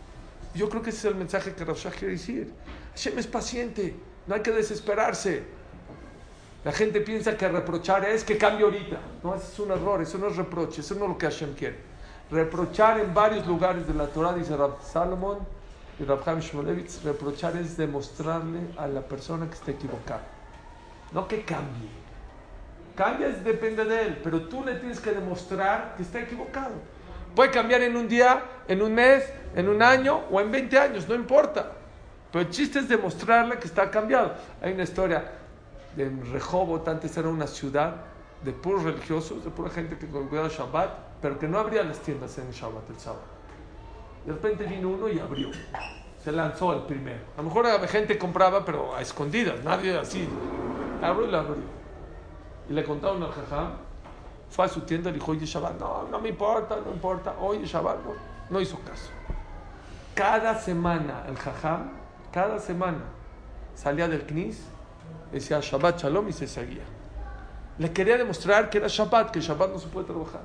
[0.55, 2.51] Yo creo que ese es el mensaje que Rav quiere decir.
[2.95, 5.58] Hashem es paciente, no hay que desesperarse.
[6.65, 8.97] La gente piensa que reprochar es que cambie ahorita.
[9.23, 11.53] No, ese es un error, eso no es reproche, eso no es lo que Hashem
[11.55, 11.77] quiere.
[12.29, 15.39] Reprochar en varios lugares de la Torah, dice Rab Salomón
[15.99, 20.21] y Rab Chaim Shmulevitz, reprochar es demostrarle a la persona que está equivocada.
[21.13, 21.89] No que cambie.
[22.95, 26.73] Cambia es- depende de él, pero tú le tienes que demostrar que está equivocado.
[27.35, 29.23] Puede cambiar en un día, en un mes,
[29.55, 31.71] en un año o en 20 años, no importa.
[32.31, 34.33] Pero el chiste es demostrarle que está cambiado.
[34.61, 35.23] Hay una historia
[36.03, 38.03] en Rehoboth, antes era una ciudad
[38.43, 40.89] de puros religiosos, de pura gente que cuidaba Shabbat,
[41.21, 43.23] pero que no abría las tiendas en Shabbat, el sábado.
[44.25, 45.49] De repente vino uno y abrió.
[46.23, 47.19] Se lanzó el primero.
[47.35, 50.27] A lo mejor la gente compraba, pero a escondidas, nadie así.
[51.01, 51.63] Abrió y la abrió.
[52.69, 53.71] Y le contaron al jajam,
[54.49, 57.65] fue a su tienda y dijo, oye Shabbat, no, no me importa, no importa, oye
[57.65, 58.13] Shabbat, no,
[58.49, 59.09] no hizo caso.
[60.13, 61.91] Cada semana el jajam,
[62.31, 63.03] cada semana
[63.73, 64.61] salía del knis,
[65.31, 66.83] decía Shabbat Shalom y se seguía.
[67.77, 70.41] Le quería demostrar que era Shabbat, que Shabbat no se puede trabajar.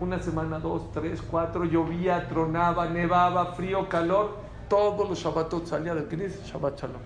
[0.00, 4.38] Una semana, dos, tres, cuatro, llovía, tronaba, nevaba, frío, calor.
[4.68, 7.02] Todos los Shabbatot salía del Knis, Shabbat Shalom.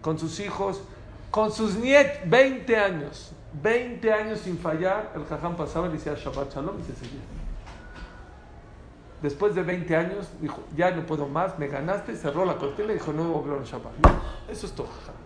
[0.00, 0.80] Con sus hijos,
[1.30, 3.32] con sus nietos, 20 años.
[3.62, 7.20] 20 años sin fallar, el jajam pasaba y le decía Shabbat Shalom y se seguía.
[9.22, 12.94] Después de 20 años, dijo, ya no puedo más, me ganaste, cerró la cortina y
[12.94, 13.92] dijo, no volvió en Shabbat.
[14.48, 15.17] Eso es todo, jajam.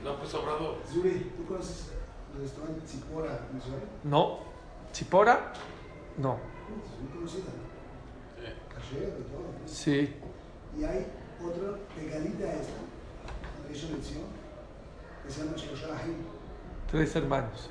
[0.00, 0.76] Sí, López Obrador.
[0.86, 1.90] Zuri, ¿tú conoces
[2.34, 3.88] el restaurante Zipora en Israel?
[4.04, 4.38] No.
[4.92, 5.52] ¿Chipora?
[6.18, 6.34] No.
[6.34, 7.50] Es muy conocida.
[8.68, 9.40] Caché de todo.
[9.40, 9.66] ¿no?
[9.68, 10.14] Sí.
[10.78, 11.06] Y hay
[11.44, 12.72] otra pegadita a esta,
[13.62, 14.24] en Rishon LeZion,
[15.22, 16.16] que se llama Shloshah Ahim.
[16.90, 17.70] Tres hermanos.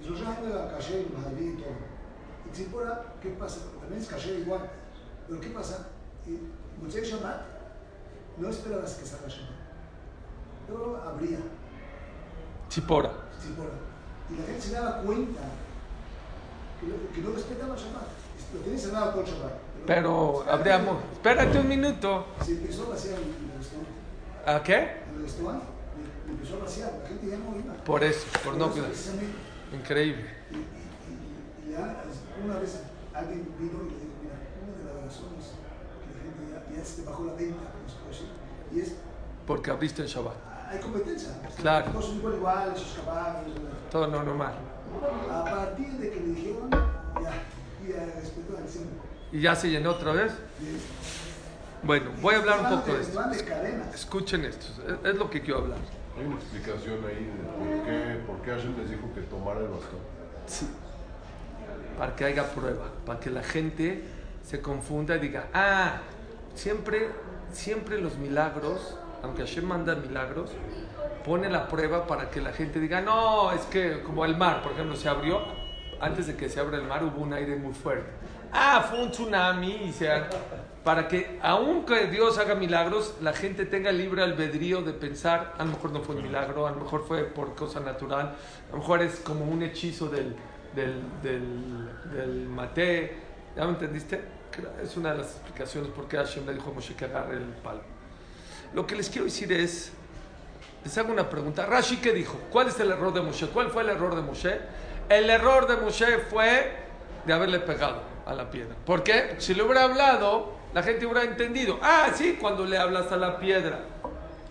[0.00, 1.74] Ahim era caché, Mahaví y todo.
[2.46, 3.60] Y Tzipora, ¿qué pasa?
[3.80, 4.70] También es caché igual.
[5.28, 5.88] Pero ¿qué pasa?
[6.26, 6.38] Y
[6.82, 7.42] Motzei Shabbat,
[8.38, 9.59] no esperabas que salga Shabbat.
[10.66, 11.38] Pero habría
[12.68, 13.10] Chipora.
[13.38, 13.70] Tzipora.
[14.30, 15.40] Y la gente se daba cuenta
[16.80, 18.06] que no, que no respetaba Shabbat.
[18.54, 19.52] Lo tienen cerrado por Shabbat.
[19.86, 20.96] Pero habríamos.
[21.12, 22.26] Espérate un minuto.
[22.44, 23.90] Se empezó a vaciar el, el restaurante.
[24.46, 24.96] ¿A qué?
[25.16, 25.66] El restaurante
[26.28, 26.92] empezó a vaciar.
[27.02, 27.74] La gente ya no iba.
[27.84, 28.90] Por eso, por no eso cuidar.
[29.72, 30.24] Increíble.
[30.50, 30.58] Y, y-
[31.66, 32.04] y- y ya,
[32.44, 32.80] una vez
[33.14, 35.44] alguien vino y le dijo, mira, una de las razones
[36.06, 38.28] que la gente ya, ya se bajó la venta, como se puede decir,
[38.72, 38.96] y es,
[39.46, 40.34] Porque abriste en Shabbat.
[40.70, 41.30] Hay competencia.
[41.56, 41.90] Claro.
[41.90, 43.52] Todos son igual, igual, esos caballos.
[43.90, 44.54] Todo no normal.
[45.30, 47.32] A partir de que le dijeron, ya,
[47.88, 49.02] ya respetó al centro.
[49.32, 50.32] ¿Y ya se llenó otra vez?
[51.82, 53.20] Bueno, voy a hablar un poco de esto.
[53.94, 54.66] Escuchen esto.
[54.86, 55.78] Es, es lo que quiero hablar.
[56.18, 59.68] Hay una explicación ahí de por qué, por qué Hashem les dijo que tomara el
[59.68, 60.00] bastón.
[60.46, 60.68] Sí.
[61.98, 62.90] Para que haya prueba.
[63.06, 64.04] Para que la gente
[64.44, 66.00] se confunda y diga, ah,
[66.54, 67.10] siempre,
[67.52, 70.50] siempre los milagros, aunque Hashem manda milagros,
[71.24, 74.72] pone la prueba para que la gente diga, no, es que como el mar, por
[74.72, 75.40] ejemplo, se abrió,
[76.00, 78.08] antes de que se abra el mar hubo un aire muy fuerte.
[78.52, 80.28] Ah, fue un tsunami y se ha-
[80.82, 85.72] para que aunque Dios haga milagros, la gente tenga libre albedrío de pensar, a lo
[85.72, 88.34] mejor no fue un milagro, a lo mejor fue por cosa natural,
[88.68, 90.34] a lo mejor es como un hechizo del,
[90.74, 93.14] del, del, del mate.
[93.54, 94.20] ¿Ya me entendiste?
[94.82, 97.44] Es una de las explicaciones por qué Hashem le dijo a Moshe que agarre el
[97.62, 97.82] palo.
[98.74, 99.92] Lo que les quiero decir es,
[100.84, 101.66] les hago una pregunta.
[101.66, 102.38] Rashi, ¿qué dijo?
[102.50, 103.48] ¿Cuál es el error de Moshe?
[103.48, 104.60] ¿Cuál fue el error de Moshe?
[105.08, 106.72] El error de Moshe fue
[107.26, 108.76] de haberle pegado a la piedra.
[108.86, 109.34] ¿Por qué?
[109.38, 111.78] Si le hubiera hablado, la gente hubiera entendido.
[111.82, 113.80] Ah, sí, cuando le hablas a la piedra.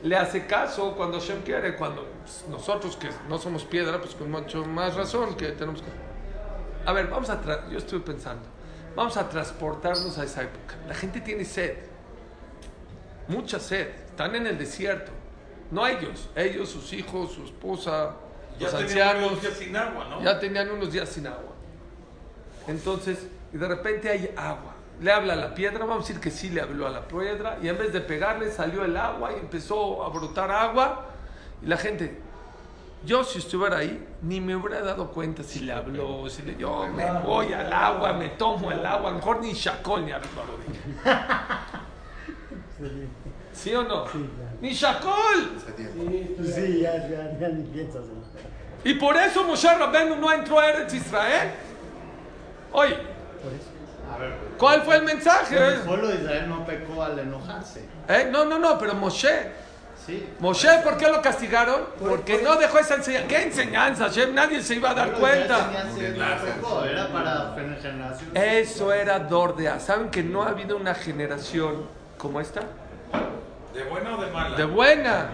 [0.03, 4.32] Le hace caso cuando Hashem quiere, cuando pues, nosotros que no somos piedra, pues con
[4.32, 5.88] mucho más razón que tenemos que...
[6.86, 7.41] A ver, vamos a...
[7.41, 8.43] tra- Yo estoy pensando.
[8.95, 10.75] Vamos a transportarnos a esa época.
[10.88, 11.77] La gente tiene sed.
[13.27, 13.88] Mucha sed.
[14.19, 15.13] Están en el desierto.
[15.71, 16.27] No ellos.
[16.36, 18.15] Ellos, sus hijos, su esposa,
[18.60, 19.32] Ya los tenían ancianos.
[19.32, 20.21] unos días sin agua, ¿no?
[20.21, 21.53] Ya tenían unos días sin agua.
[22.67, 24.73] Entonces, y de repente hay agua.
[24.99, 27.60] Le habla a la piedra, vamos a decir que sí le habló a la piedra,
[27.63, 31.05] y en vez de pegarle salió el agua y empezó a brotar agua.
[31.63, 32.19] Y la gente,
[33.05, 36.89] yo si estuviera ahí, ni me hubiera dado cuenta si le habló, si le, yo
[36.89, 40.12] me voy al agua, me tomo el agua, a lo mejor ni chacol ni.
[43.62, 44.06] ¿Sí o no?
[44.62, 45.60] Ni chacol.
[46.43, 50.69] Sí, ya, ya, ya ni piensas en Y por eso Moshe Rabbeinu no entró a
[50.69, 51.52] Eretz Israel.
[52.72, 52.98] Oye,
[54.13, 55.58] A ver, ¿cuál fue el mensaje?
[55.58, 57.86] el pueblo de Israel no pecó al enojarse.
[58.08, 58.30] ¿Eh?
[58.32, 59.52] No, no, no, pero Moshe.
[60.06, 60.26] Sí.
[60.39, 61.82] Moshe, ¿por qué lo castigaron?
[62.00, 63.28] Porque no dejó esa enseñanza.
[63.28, 64.34] ¿Qué enseñanza, Hashem?
[64.34, 65.69] Nadie se iba a dar cuenta.
[66.58, 68.32] no Era para generaciones.
[68.34, 69.80] Eso era Dordea.
[69.82, 71.86] ¿Saben que no ha habido una generación
[72.17, 72.62] como esta?
[73.80, 74.58] ¿De buena o de mala?
[74.58, 75.30] De buena.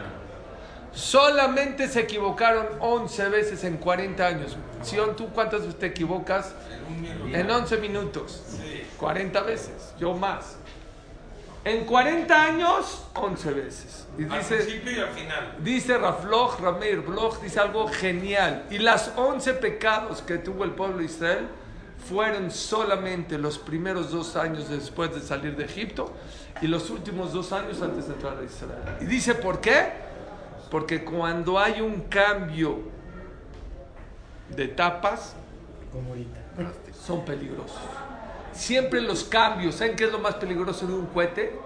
[0.93, 4.55] Solamente se equivocaron 11 veces en 40 años.
[4.83, 6.53] Sion, ¿tú cuántas veces te equivocas?
[6.71, 7.37] En un minuto.
[7.37, 8.43] En 11 minutos.
[8.47, 8.83] Sí.
[8.97, 10.57] 40 veces, yo más.
[11.63, 14.07] En 40 años, 11 veces.
[14.17, 15.55] Y Al dice, principio y al final.
[15.59, 18.65] dice Rafloch, Ramir Bloch, dice algo genial.
[18.69, 21.47] Y las 11 pecados que tuvo el pueblo de Israel
[22.07, 26.13] fueron solamente los primeros dos años después de salir de Egipto
[26.61, 28.97] y los últimos dos años antes de entrar a Israel.
[29.01, 29.91] Y dice, ¿por qué?
[30.69, 32.79] Porque cuando hay un cambio
[34.55, 35.35] de etapas,
[35.91, 36.39] como ahorita.
[37.05, 37.79] son peligrosos.
[38.53, 41.59] Siempre los cambios, ¿saben qué es lo más peligroso de un cohete?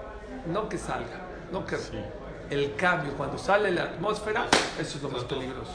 [0.47, 1.21] No que salga,
[1.51, 1.77] no que...
[2.49, 4.47] El cambio, cuando sale la atmósfera,
[4.79, 5.71] eso es lo más peligroso.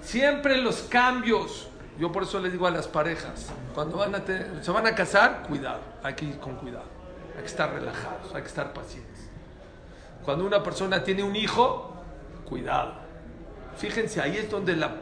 [0.00, 1.68] Siempre los cambios.
[1.98, 4.22] Yo por eso les digo a las parejas, cuando van a
[4.62, 6.86] se van a casar, cuidado, hay que ir con cuidado.
[7.34, 9.28] Hay que estar relajados, hay que estar pacientes.
[10.24, 11.92] Cuando una persona tiene un hijo,
[12.48, 12.94] cuidado.
[13.76, 14.92] Fíjense, ahí es donde las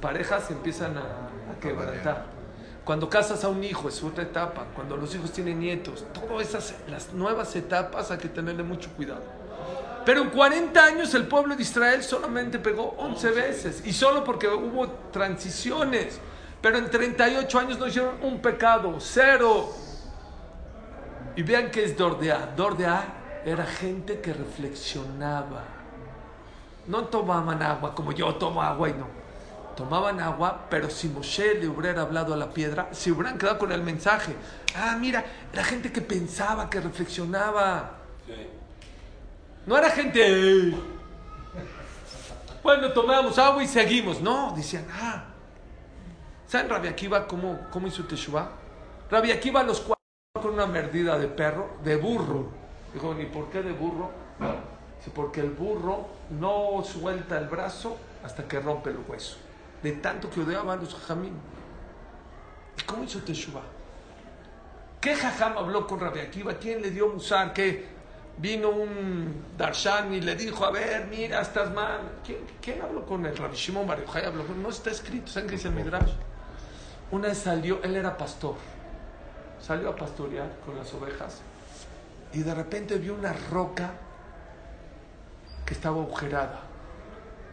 [0.00, 2.24] parejas empiezan a, a quebrantar.
[2.84, 4.66] Cuando casas a un hijo es otra etapa.
[4.74, 9.22] Cuando los hijos tienen nietos, todas esas las nuevas etapas hay que tenerle mucho cuidado.
[10.06, 14.46] Pero en 40 años el pueblo de Israel solamente pegó 11 veces y solo porque
[14.46, 16.20] hubo transiciones.
[16.62, 19.68] Pero en 38 años no hicieron un pecado, cero.
[21.34, 22.52] Y vean que es Dordea.
[22.56, 25.64] Dordea era gente que reflexionaba.
[26.86, 29.08] No tomaban agua como yo tomo agua y no.
[29.76, 33.72] Tomaban agua, pero si Moshe le hubiera hablado a la piedra, se hubieran quedado con
[33.72, 34.36] el mensaje.
[34.76, 37.90] Ah, mira, era gente que pensaba, que reflexionaba.
[38.24, 38.55] Sí.
[39.66, 40.74] No era gente.
[42.62, 44.20] Bueno, tomamos agua y seguimos.
[44.20, 45.24] No, decían, ah.
[46.46, 48.48] ¿Saben Rabbi Akiva cómo, cómo hizo Teshuvah?
[49.10, 49.96] Rabbi Akiva a los cuatro
[50.40, 52.48] con una merdida de perro, de burro.
[52.94, 54.10] Dijo, ¿ni por qué de burro?
[55.04, 59.36] Sí, porque el burro no suelta el brazo hasta que rompe el hueso.
[59.82, 61.34] De tanto que odiaban los jajamín.
[62.78, 63.62] ¿Y cómo hizo Teshuvah?
[65.00, 66.54] ¿Qué jajam habló con Rabbi Akiva?
[66.54, 67.52] ¿Quién le dio musar?
[67.52, 67.95] ¿Qué?
[68.38, 72.00] Vino un Darshan y le dijo, a ver, mira, estás mal.
[72.24, 73.36] ¿Quién, quién habló con él?
[73.36, 74.62] Rabbi Shimon Bar habló con él.
[74.62, 76.12] No está escrito, ¿saben qué dice el Midrash?
[77.10, 78.56] Una vez salió, él era pastor.
[79.60, 81.40] Salió a pastorear con las ovejas
[82.32, 83.90] y de repente vio una roca
[85.64, 86.60] que estaba agujerada.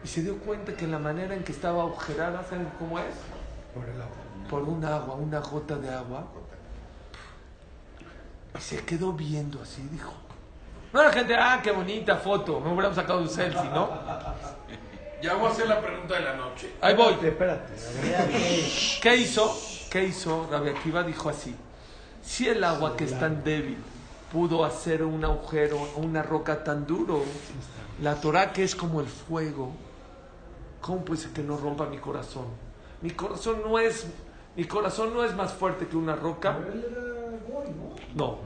[0.04, 3.14] Y se dio cuenta que la manera en que estaba agujerada, ¿saben cómo es?
[3.74, 4.16] Por el agua.
[4.50, 6.26] por un agua, una gota de agua.
[8.56, 10.12] Y se quedó viendo así, dijo.
[10.94, 13.90] No la gente, ah, qué bonita foto, me hubiéramos sacado un selfie, ¿no?
[15.20, 16.72] Ya voy a hacer la pregunta de la noche.
[16.80, 17.14] Ahí voy.
[17.20, 17.72] Espérate,
[19.02, 19.58] ¿Qué hizo?
[19.90, 20.46] ¿Qué hizo?
[20.48, 21.56] Rabbi Akiva dijo así.
[22.22, 23.76] Si el agua que es tan débil
[24.32, 27.24] pudo hacer un agujero, una roca tan duro,
[28.00, 29.72] la Torah que es como el fuego,
[30.80, 32.46] ¿cómo puede ser que no rompa mi corazón?
[33.02, 34.06] Mi corazón no es,
[34.54, 36.56] mi corazón no es más fuerte que una roca.
[36.56, 37.04] Pero él era
[37.52, 37.66] goy,
[38.14, 38.38] ¿no?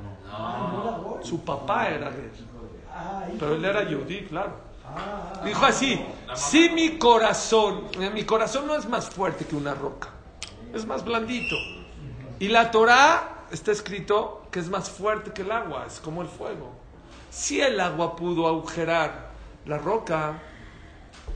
[1.23, 2.11] Su papá era.
[2.95, 4.53] Ah, hijo Pero él de- era yudí, claro.
[5.45, 6.01] Dijo así,
[6.35, 10.09] si mi corazón, eh, mi corazón no es más fuerte que una roca,
[10.73, 11.57] es más blandito.
[12.39, 16.29] Y la Torah está escrito que es más fuerte que el agua, es como el
[16.29, 16.73] fuego.
[17.31, 19.29] Si el agua pudo agujerar
[19.67, 20.41] la roca,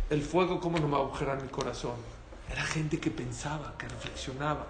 [0.08, 1.96] el fuego, ¿cómo no va a mi corazón?
[2.50, 4.66] Era gente que pensaba, que reflexionaba.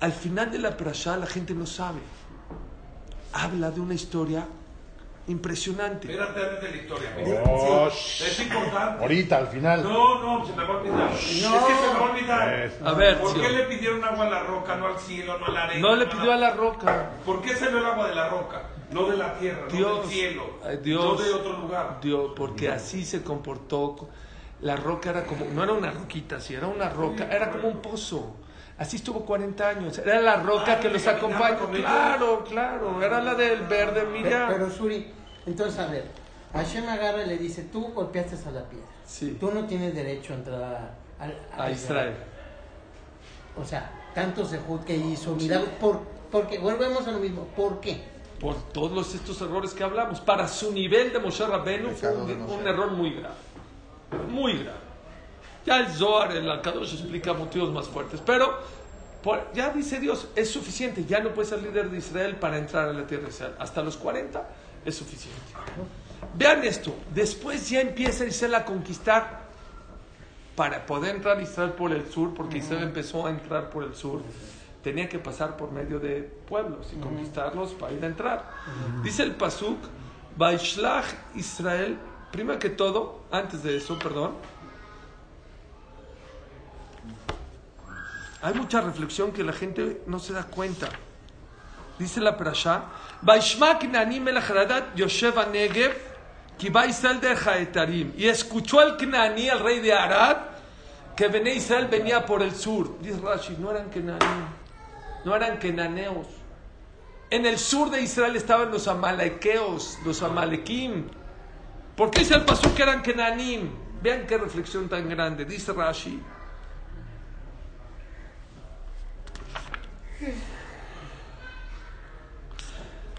[0.00, 2.00] Al final de la perashá la gente no sabe.
[3.32, 4.46] Habla de una historia
[5.28, 6.10] impresionante.
[6.10, 7.10] Espérate antes de la historia.
[7.46, 9.02] Oh, Es importante.
[9.02, 9.82] Ahorita, al final.
[9.82, 11.12] No, no, se me va a olvidar.
[11.12, 12.70] Es que se me va a olvidar.
[12.84, 13.40] A ver, ¿Por sí.
[13.40, 15.80] qué le pidieron agua a la roca, no al cielo, no a la arena?
[15.80, 17.10] No le no pidió a la roca.
[17.24, 18.62] ¿Por qué salió el agua de la roca?
[18.90, 20.42] No de la tierra, no Dios, del cielo,
[20.82, 21.98] Dios, no de otro lugar.
[22.02, 24.08] Dios, porque así se comportó.
[24.60, 27.80] La roca era como, no era una roquita, sí, era una roca, era como un
[27.80, 28.36] pozo.
[28.78, 29.98] Así estuvo 40 años.
[29.98, 31.58] Era la roca Ah, que los acompaña.
[31.72, 33.02] Claro, claro.
[33.02, 34.48] Era la del verde, Pero, mira.
[34.50, 35.12] pero Suri,
[35.46, 36.06] entonces a ver,
[36.52, 38.86] Hashem agarra y le dice, tú golpeaste a la piedra.
[39.04, 42.14] Sí, Tú no tienes derecho a entrar a, a Israel.
[43.56, 45.68] O sea, tanto Sehud que hizo milagros.
[45.80, 46.00] ¿Por,
[46.30, 47.44] porque volvemos a lo mismo.
[47.54, 48.02] ¿Por qué?
[48.40, 50.20] Por todos estos errores que hablamos.
[50.20, 53.34] Para su nivel de Moshe Rabbeinu fue un error muy grave.
[54.28, 54.78] Muy grave.
[55.66, 58.20] Ya el Zohar, el Akadosh explica motivos más fuertes.
[58.24, 58.58] Pero
[59.22, 61.04] por- ya dice Dios, es suficiente.
[61.04, 63.54] Ya no puedes ser líder de Israel para entrar a la tierra de Israel.
[63.58, 64.48] Hasta los 40
[64.84, 65.40] es suficiente.
[66.34, 66.94] Vean esto.
[67.14, 69.42] Después ya empieza Israel a conquistar
[70.56, 74.22] para poder entrar Israel por el sur, porque Israel empezó a entrar por el sur,
[74.82, 78.50] tenía que pasar por medio de pueblos y conquistarlos para ir a entrar.
[79.02, 79.78] Dice el Pasuk,
[80.36, 81.96] Baishlach Israel,
[82.30, 84.32] primero que todo, antes de eso, perdón,
[88.42, 90.88] hay mucha reflexión que la gente no se da cuenta.
[91.98, 92.84] Dice la Perashá,
[95.52, 95.96] Negev.
[98.16, 100.36] Y escuchó el Knani, el rey de Arad,
[101.16, 102.98] que Bené Israel venía por el sur.
[103.00, 104.44] Dice Rashi, no eran Knani,
[105.24, 106.26] no eran Kenaneos.
[107.30, 111.08] En el sur de Israel estaban los amalequeos, los amalequim.
[111.96, 113.70] ¿Por qué el pasú que eran Kenanim?
[114.02, 115.44] Vean qué reflexión tan grande.
[115.44, 116.20] Dice Rashi,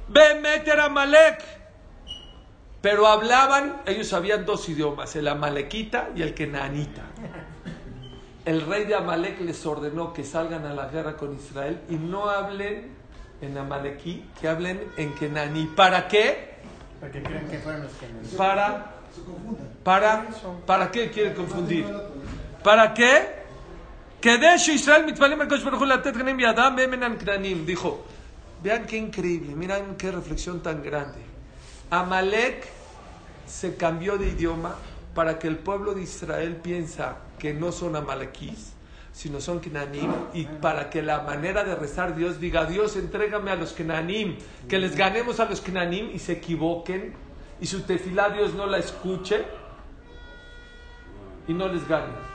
[0.08, 1.44] Bemet era Amalek.
[2.82, 7.04] Pero hablaban, ellos sabían dos idiomas, el amalequita y el kenanita.
[8.44, 12.30] El rey de Amalek les ordenó que salgan a la guerra con Israel y no
[12.30, 12.92] hablen
[13.40, 15.68] en amalequí, que hablen en kenaní.
[15.68, 16.56] ¿Para qué?
[17.00, 17.92] Porque creen que fueron los.
[18.36, 18.96] Para,
[19.84, 20.28] para,
[20.66, 21.86] ¿para qué quiere confundir?
[22.64, 23.43] ¿Para qué?
[27.66, 28.06] Dijo,
[28.64, 31.20] vean qué increíble, miren qué reflexión tan grande.
[31.90, 32.66] Amalek
[33.46, 34.76] se cambió de idioma
[35.14, 38.72] para que el pueblo de Israel piensa que no son amalequís,
[39.12, 43.56] sino son knanim, y para que la manera de rezar Dios diga, Dios, entrégame a
[43.56, 44.38] los knanim,
[44.70, 47.14] que les ganemos a los knanim y se equivoquen,
[47.60, 49.44] y su tefilá Dios no la escuche
[51.46, 52.33] y no les gane.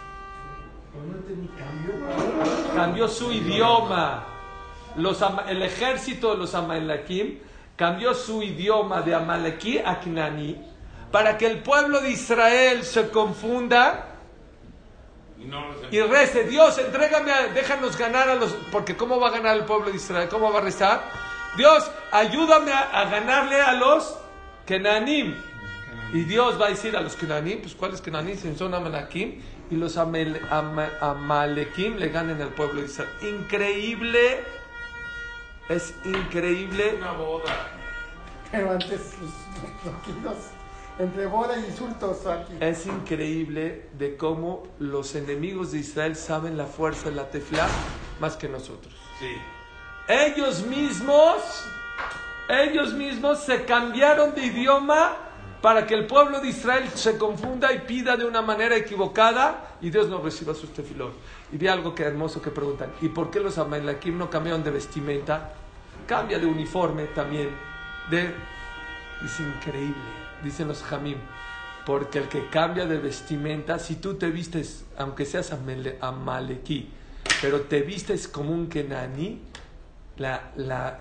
[2.75, 4.25] Cambió su idioma.
[4.97, 7.39] Los el ejército de los Amalequim
[7.77, 10.57] cambió su idioma de Amalequí a Knani
[11.13, 14.07] para que el pueblo de Israel se confunda
[15.93, 18.51] Y rece, Dios, entrégame, a- déjanos ganar a los...
[18.73, 20.29] Porque ¿cómo va a ganar el pueblo de Israel?
[20.29, 21.01] ¿Cómo va a rezar?
[21.57, 24.17] Dios, ayúdame a, a ganarle a los
[24.67, 25.37] Kenanim.
[26.13, 28.37] Y Dios va a decir a los Kenanim, pues ¿cuáles Kenanim?
[28.37, 29.41] Si Son Amalequim.
[29.71, 33.11] Y los Amel- Ama- Amalequim le ganen al pueblo de Israel.
[33.23, 34.45] Increíble.
[35.69, 36.95] Es increíble.
[36.97, 37.69] una boda.
[38.51, 39.31] Pero antes, pues,
[39.83, 40.37] tranquilos.
[40.99, 42.55] Entre boda y insultos aquí.
[42.61, 47.69] Es increíble de cómo los enemigos de Israel saben la fuerza de la tefla
[48.21, 48.95] más que nosotros.
[49.21, 49.31] Sí.
[50.09, 51.37] Ellos mismos,
[52.49, 55.17] ellos mismos se cambiaron de idioma
[55.61, 59.91] para que el pueblo de Israel se confunda y pida de una manera equivocada y
[59.91, 61.13] Dios no reciba sus tefilot.
[61.53, 64.71] Y vi algo que hermoso que preguntan, ¿y por qué los amalequim no cambiaron de
[64.71, 65.53] vestimenta?
[66.07, 67.51] Cambia de uniforme también.
[68.11, 68.35] De...
[69.25, 69.97] Es increíble,
[70.45, 71.19] dicen los jamim.
[71.85, 76.91] Porque el que cambia de vestimenta, si tú te vistes, aunque seas amale- amalequí,
[77.41, 78.69] pero te vistes como un
[80.17, 81.01] la-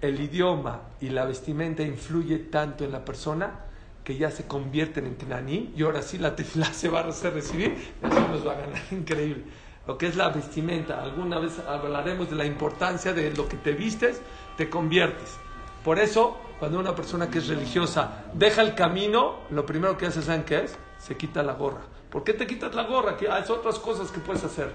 [0.00, 3.65] el idioma y la vestimenta influye tanto en la persona
[4.06, 7.76] que ya se convierten en kenaní y ahora sí la tefilá se va a recibir
[8.00, 8.80] y así nos va a ganar.
[8.92, 9.42] Increíble.
[9.84, 11.02] lo que es la vestimenta.
[11.02, 14.22] Alguna vez hablaremos de la importancia de lo que te vistes,
[14.56, 15.36] te conviertes.
[15.84, 20.22] Por eso, cuando una persona que es religiosa deja el camino, lo primero que hace,
[20.22, 20.78] ¿saben qué es?
[20.98, 21.80] Se quita la gorra.
[22.08, 23.16] ¿Por qué te quitas la gorra?
[23.16, 24.72] Que hay otras cosas que puedes hacer.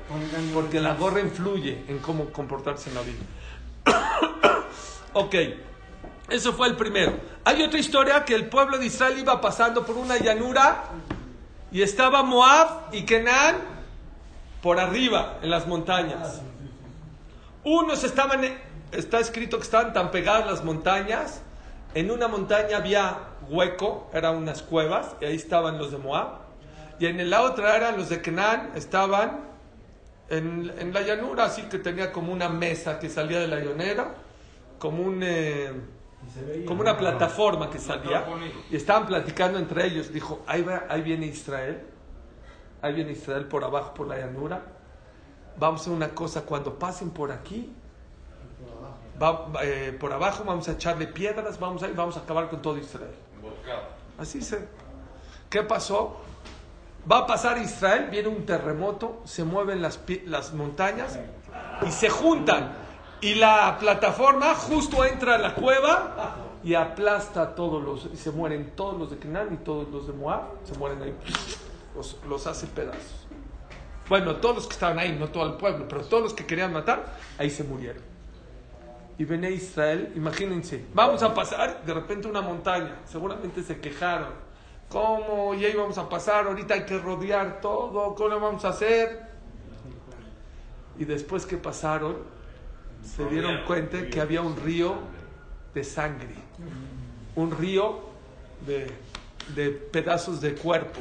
[0.53, 3.23] Porque la gorra influye en cómo comportarse en la vida.
[5.13, 5.35] ok,
[6.31, 7.13] eso fue el primero.
[7.43, 10.85] Hay otra historia que el pueblo de Israel iba pasando por una llanura
[11.71, 13.57] y estaba Moab y Kenan
[14.61, 16.41] por arriba, en las montañas.
[17.63, 18.41] Unos estaban,
[18.91, 21.41] está escrito que estaban tan pegadas las montañas,
[21.93, 23.17] en una montaña había
[23.49, 26.39] hueco, eran unas cuevas, y ahí estaban los de Moab,
[26.99, 29.39] y en la otra eran los de Kenan, estaban
[30.29, 34.13] en, en la llanura, así que tenía como una mesa que salía de la llanera,
[34.79, 35.21] como un...
[35.23, 35.71] eh,
[36.65, 38.25] como una plataforma que salía
[38.69, 40.11] y estaban platicando entre ellos.
[40.13, 41.81] Dijo, ahí, va- ahí viene Israel,
[42.81, 44.61] ahí viene Israel por abajo, por la llanura.
[45.57, 47.73] Vamos a hacer una cosa, cuando pasen por aquí,
[49.21, 52.77] va- eh, por abajo vamos a echarle piedras, vamos a, vamos a acabar con todo
[52.77, 53.11] Israel.
[54.17, 54.67] Así se.
[55.49, 56.17] ¿Qué pasó?
[57.11, 61.17] Va a pasar Israel, viene un terremoto, se mueven las, las montañas
[61.85, 62.73] y se juntan.
[63.21, 68.09] Y la plataforma justo entra a la cueva y aplasta a todos los.
[68.11, 70.41] Y se mueren todos los de Kenan y todos los de Moab.
[70.63, 71.15] Se mueren ahí.
[71.95, 73.27] Los, los hace pedazos.
[74.09, 76.73] Bueno, todos los que estaban ahí, no todo el pueblo, pero todos los que querían
[76.73, 78.01] matar, ahí se murieron.
[79.17, 83.01] Y ven Israel, imagínense, vamos a pasar de repente una montaña.
[83.05, 84.33] Seguramente se quejaron.
[84.89, 85.53] ¿Cómo?
[85.53, 89.21] Ya íbamos a pasar, ahorita hay que rodear todo, ¿cómo lo vamos a hacer?
[90.97, 92.17] Y después que pasaron,
[93.03, 94.95] se dieron cuenta que había un río
[95.73, 96.35] de sangre,
[97.35, 97.99] un río
[98.65, 98.91] de,
[99.55, 100.99] de pedazos de cuerpo.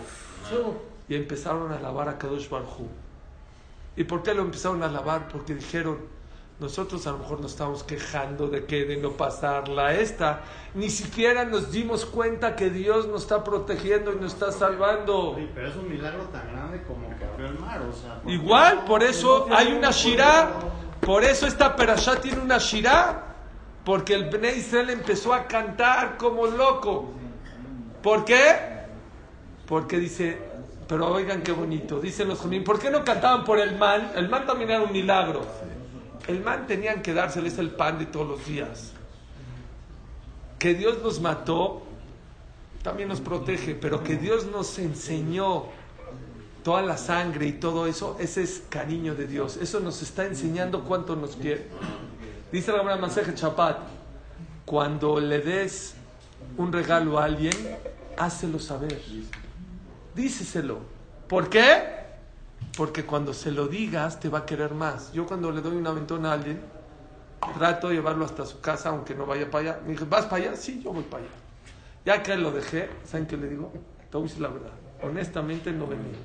[1.09, 2.88] Y empezaron a lavar a Kadosh Barhu.
[3.96, 5.28] ¿Y por qué lo empezaron a lavar?
[5.28, 5.98] Porque dijeron,
[6.61, 10.42] nosotros a lo mejor nos estamos quejando de que de no pasarla esta.
[10.74, 15.34] Ni siquiera nos dimos cuenta que Dios nos está protegiendo y nos está salvando.
[15.38, 18.16] Sí, pero es un milagro tan grande como que abrió el mar, o sea.
[18.16, 20.53] ¿por qué Igual, por eso hay una problema.
[21.11, 23.24] Por eso esta perashá tiene una Shirah.
[23.84, 27.11] Porque el Bnei empezó a cantar como loco.
[28.00, 28.54] ¿Por qué?
[29.66, 30.38] Porque dice,
[30.86, 34.12] pero oigan qué bonito, dicen los judíos, ¿por qué no cantaban por el man?
[34.14, 35.44] El man también era un milagro.
[36.28, 38.92] El man tenían que dárseles el pan de todos los días.
[40.61, 41.82] Que Dios nos mató,
[42.84, 45.64] también nos protege, pero que Dios nos enseñó
[46.62, 49.56] toda la sangre y todo eso, ese es cariño de Dios.
[49.56, 51.66] Eso nos está enseñando cuánto nos quiere.
[52.52, 53.78] Dice la Masejet Chapat,
[54.64, 55.94] cuando le des
[56.56, 57.54] un regalo a alguien,
[58.16, 59.00] hácelo saber.
[60.14, 60.78] Díceselo.
[61.28, 62.00] ¿Por qué?
[62.76, 65.12] Porque cuando se lo digas, te va a querer más.
[65.12, 66.61] Yo cuando le doy un aventón a alguien,
[67.56, 69.80] trato de llevarlo hasta su casa, aunque no vaya para allá.
[69.84, 70.56] Me dice, ¿vas para allá?
[70.56, 71.32] Sí, yo voy para allá.
[72.04, 73.72] Ya que lo dejé, ¿saben qué le digo?
[74.11, 74.72] Te voy la verdad.
[75.02, 76.18] Honestamente no venía.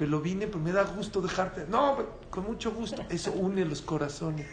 [0.00, 1.66] Pero vine, pues me da gusto dejarte.
[1.68, 1.98] No,
[2.30, 3.02] con mucho gusto.
[3.10, 4.46] Eso une los corazones.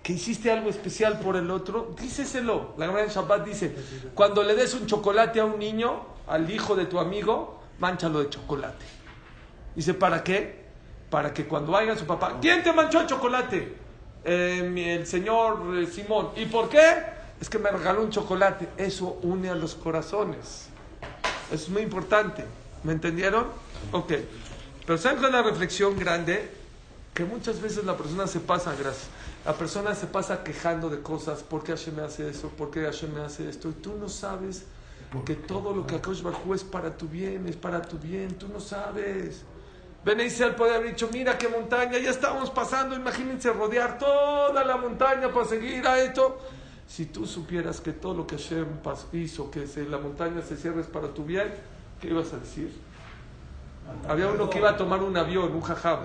[0.00, 2.72] Que hiciste algo especial por el otro, díceselo.
[2.78, 3.74] La Gemara en Shabbat dice,
[4.14, 8.30] cuando le des un chocolate a un niño, al hijo de tu amigo, manchalo de
[8.30, 8.84] chocolate.
[9.74, 10.66] Dice, ¿para qué?
[11.10, 13.74] Para que cuando vaya su papá, ¿quién te manchó el chocolate?
[14.24, 16.28] "Eh, el señor eh, Simón.
[16.36, 17.02] ¿Y por qué?
[17.40, 18.68] Es que me regaló un chocolate.
[18.76, 20.68] Eso une a los corazones.
[21.50, 22.44] Es muy importante.
[22.84, 23.46] ¿Me entendieron?
[23.92, 24.12] Ok.
[24.86, 26.50] Pero ¿saben cuál es la reflexión grande?
[27.14, 29.08] Que muchas veces la persona se pasa, gracias.
[29.44, 31.42] La persona se pasa quejando de cosas.
[31.42, 32.48] ¿Por qué Hashem me hace eso?
[32.48, 33.68] ¿Por qué Hashem me hace esto?
[33.70, 34.64] Y tú no sabes
[35.24, 38.36] que todo lo que Akash Barjú es para tu bien, es para tu bien.
[38.36, 39.44] Tú no sabes.
[40.04, 44.76] Ben Israel puede haber dicho, mira qué montaña, ya estamos pasando, imagínense rodear toda la
[44.76, 46.38] montaña para seguir a esto.
[46.86, 48.66] Si tú supieras que todo lo que Hashem
[49.12, 51.52] hizo, que la montaña se cierre es para tu bien,
[52.00, 52.72] ¿qué ibas a decir?
[54.08, 56.00] Había uno que iba a tomar un avión, un jajam.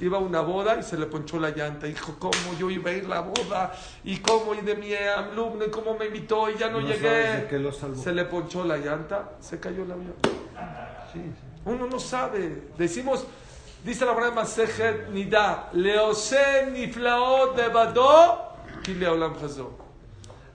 [0.00, 1.86] Iba a una boda y se le ponchó la llanta.
[1.86, 3.72] Dijo, ¿cómo yo iba a ir a la boda?
[4.04, 4.54] ¿Y cómo?
[4.54, 6.48] Y de mi alumno, ¿y cómo me invitó?
[6.48, 7.46] Y ya no, No llegué.
[7.50, 7.72] qué lo.
[7.72, 10.14] Se le ponchó la llanta, se cayó el avión.
[11.64, 12.68] Uno no sabe.
[12.78, 13.26] Decimos,
[13.84, 19.76] dice la Brahma Masejet Nida, Leose niflaot levado, ki leolam chazó.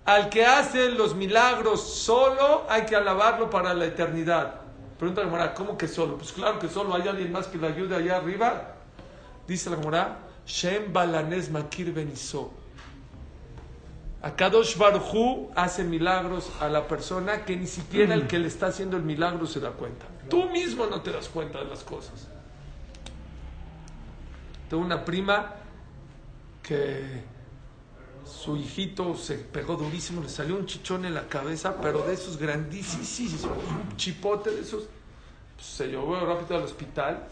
[0.05, 4.62] Al que hace los milagros solo, hay que alabarlo para la eternidad.
[4.97, 6.17] Pregunta la Gemara, ¿cómo que solo?
[6.17, 8.75] Pues claro que solo, ¿hay alguien más que le ayude allá arriba?
[9.47, 12.51] Dice la Gemara, Shem balanes makir benizó.
[14.21, 18.95] Akadosh Barujú hace milagros a la persona que ni siquiera el que le está haciendo
[18.95, 20.05] el milagro se da cuenta.
[20.29, 22.29] Tú mismo no te das cuenta de las cosas.
[24.69, 25.55] Tengo una prima
[26.61, 27.21] que
[28.25, 32.37] su hijito se pegó durísimo, le salió un chichón en la cabeza, pero de esos
[32.37, 34.83] grandísimos, un chipote de esos.
[35.55, 37.23] Pues, se llevó rápido al hospital.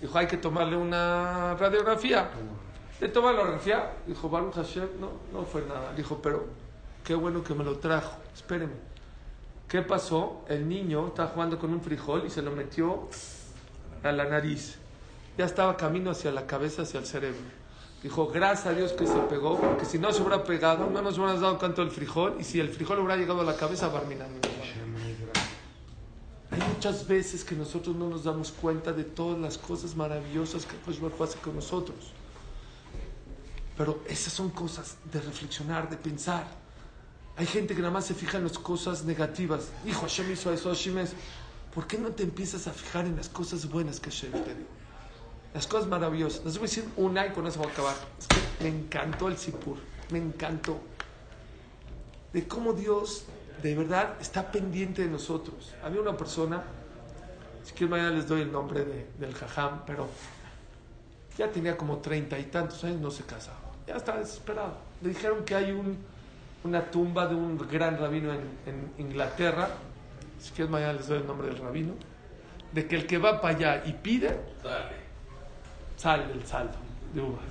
[0.00, 2.30] Dijo, hay que tomarle una radiografía.
[3.00, 3.92] Le tomó la radiografía.
[4.06, 5.92] Dijo, Baruch Hashem, no, no fue nada.
[5.94, 6.46] Dijo, pero
[7.04, 8.18] qué bueno que me lo trajo.
[8.34, 8.90] Espéreme.
[9.68, 10.44] ¿Qué pasó?
[10.48, 13.08] El niño estaba jugando con un frijol y se lo metió
[14.02, 14.78] a la nariz.
[15.38, 17.59] Ya estaba camino hacia la cabeza, hacia el cerebro.
[18.02, 21.18] Dijo, gracias a Dios que se pegó, porque si no se hubiera pegado, no nos
[21.18, 24.30] hubieran dado tanto el frijol, y si el frijol hubiera llegado a la cabeza, Barminan.
[26.50, 30.76] Hay muchas veces que nosotros no nos damos cuenta de todas las cosas maravillosas que
[30.90, 32.12] Dios hace con nosotros.
[33.76, 36.46] Pero esas son cosas de reflexionar, de pensar.
[37.36, 39.68] Hay gente que nada más se fija en las cosas negativas.
[39.86, 41.12] Hijo, Hashem hizo eso, Hashem es.
[41.74, 44.79] ¿Por qué no te empiezas a fijar en las cosas buenas que Hashem te dio?
[45.52, 46.44] Las cosas maravillosas.
[46.44, 47.96] Les voy a decir una y con eso voy a acabar.
[48.18, 49.78] Es que me encantó el Sipur.
[50.10, 50.80] Me encantó.
[52.32, 53.26] De cómo Dios
[53.62, 55.74] de verdad está pendiente de nosotros.
[55.82, 56.62] Había una persona,
[57.64, 60.08] si quieren mañana les doy el nombre de- del jajam, pero
[61.36, 63.58] ya tenía como treinta y tantos años, no se casaba.
[63.86, 64.78] Ya estaba desesperado.
[65.00, 65.98] Le dijeron que hay un,
[66.62, 69.68] una tumba de un gran rabino en, en Inglaterra.
[70.38, 71.94] Si quieren mañana les doy el nombre del rabino.
[72.72, 74.38] De que el que va para allá y pide.
[76.00, 76.76] Sale el saldo
[77.12, 77.44] de uvas.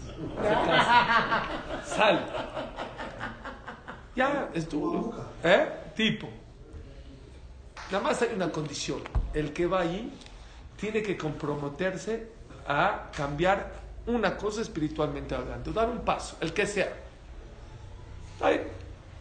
[1.85, 2.19] Sale.
[4.15, 5.13] Ya estuvo.
[5.43, 5.67] ¿Eh?
[5.95, 6.27] Tipo.
[7.91, 9.01] Nada más hay una condición.
[9.33, 10.11] El que va allí
[10.77, 12.27] tiene que comprometerse
[12.67, 13.71] a cambiar
[14.07, 16.91] una cosa espiritualmente hablando, dar un paso, el que sea.
[18.41, 18.61] Ahí.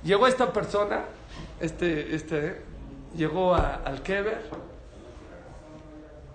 [0.05, 1.03] Llegó esta persona,
[1.61, 2.63] este, este,
[3.15, 4.49] llegó a- al Keber,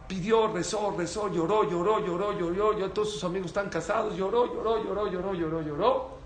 [0.08, 4.84] pidió, rezó, rezó, lloró, lloró, lloró, lloró, lloró, todos sus amigos están casados, lloró, lloró,
[4.84, 6.24] lloró, lloró, lloró, lloró.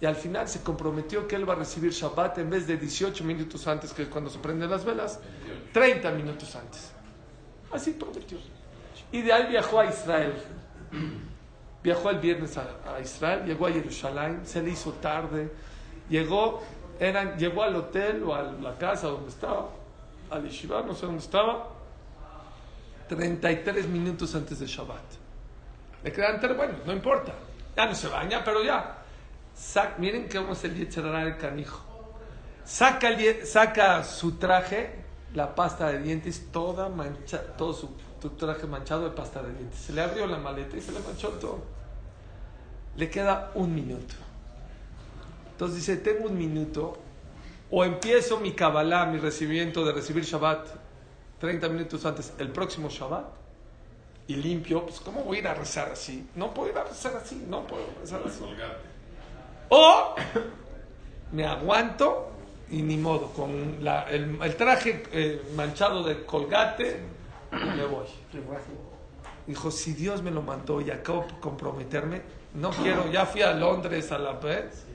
[0.00, 3.24] Y al final se comprometió que él va a recibir Shabbat en vez de 18
[3.24, 5.20] minutos antes, que es cuando se prenden las velas,
[5.72, 6.92] 30 minutos antes.
[7.72, 8.38] Así prometió.
[9.10, 10.34] Y de ahí viajó a Israel.
[11.82, 15.52] Viajó el viernes a, a Israel, llegó a Jerusalén, se le hizo tarde,
[16.08, 16.60] llegó,
[16.98, 19.70] eran, llegó al hotel o a la casa donde estaba,
[20.30, 21.75] al yeshiva, no sé dónde estaba,
[23.08, 25.02] 33 minutos antes de Shabbat.
[26.02, 27.32] Le quedan tres, bueno, no importa,
[27.76, 28.98] ya no se baña, pero ya.
[29.56, 31.82] Sac- miren cómo es el Yetzirah el canijo.
[32.64, 34.90] Saca, el saca su traje,
[35.34, 37.90] la pasta de dientes, toda mancha, todo su,
[38.20, 39.78] tu traje manchado de pasta de dientes.
[39.78, 41.62] Se le abrió la maleta y se le manchó todo.
[42.96, 44.14] Le queda un minuto.
[45.52, 46.98] Entonces dice, tengo un minuto,
[47.70, 50.66] o empiezo mi Kabbalah, mi recibimiento de recibir Shabbat
[51.38, 53.24] 30 minutos antes, el próximo Shabbat,
[54.28, 56.28] y limpio, pues ¿cómo voy a ir a rezar así?
[56.34, 58.40] No puedo ir a rezar así, no puedo rezar así.
[59.68, 60.14] O
[61.32, 62.30] me aguanto
[62.70, 67.00] y ni modo, con la- el, el traje eh, manchado de colgate,
[67.52, 68.06] me voy.
[69.46, 72.22] Dijo, si Dios me lo mandó y acabo de comprometerme,
[72.54, 74.85] no quiero, ya fui a Londres a la vez.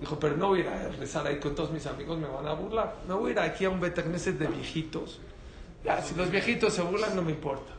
[0.00, 2.46] Dijo, pero no voy a ir a rezar ahí con todos mis amigos, me van
[2.46, 2.96] a burlar.
[3.08, 5.20] Me voy a ir aquí a un Betagneset de viejitos.
[5.84, 7.72] Ya, si los viejitos se burlan, no me importa.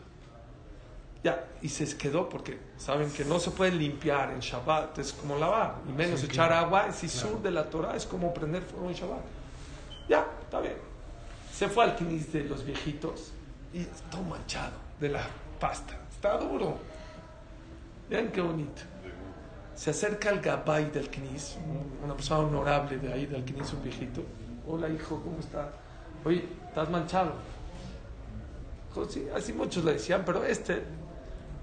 [1.23, 5.37] Ya, y se quedó porque saben que no se puede limpiar en Shabbat, es como
[5.37, 8.95] lavar, y menos echar agua, es isur de la Torah, es como prender fuego en
[8.95, 9.21] Shabbat.
[10.07, 10.77] Ya, está bien.
[11.51, 13.31] Se fue al knis de los viejitos
[13.73, 15.27] y todo manchado de la
[15.59, 16.77] pasta, está duro.
[18.09, 18.83] Vean qué bonito.
[19.77, 23.83] Se acerca al gabay del knis, un- una persona honorable de ahí del knis, un
[23.83, 24.23] viejito.
[24.67, 25.69] Hola hijo, ¿cómo está?
[26.25, 27.33] Oye, estás manchado.
[28.89, 30.81] Dijo, sí, así muchos le decían, pero este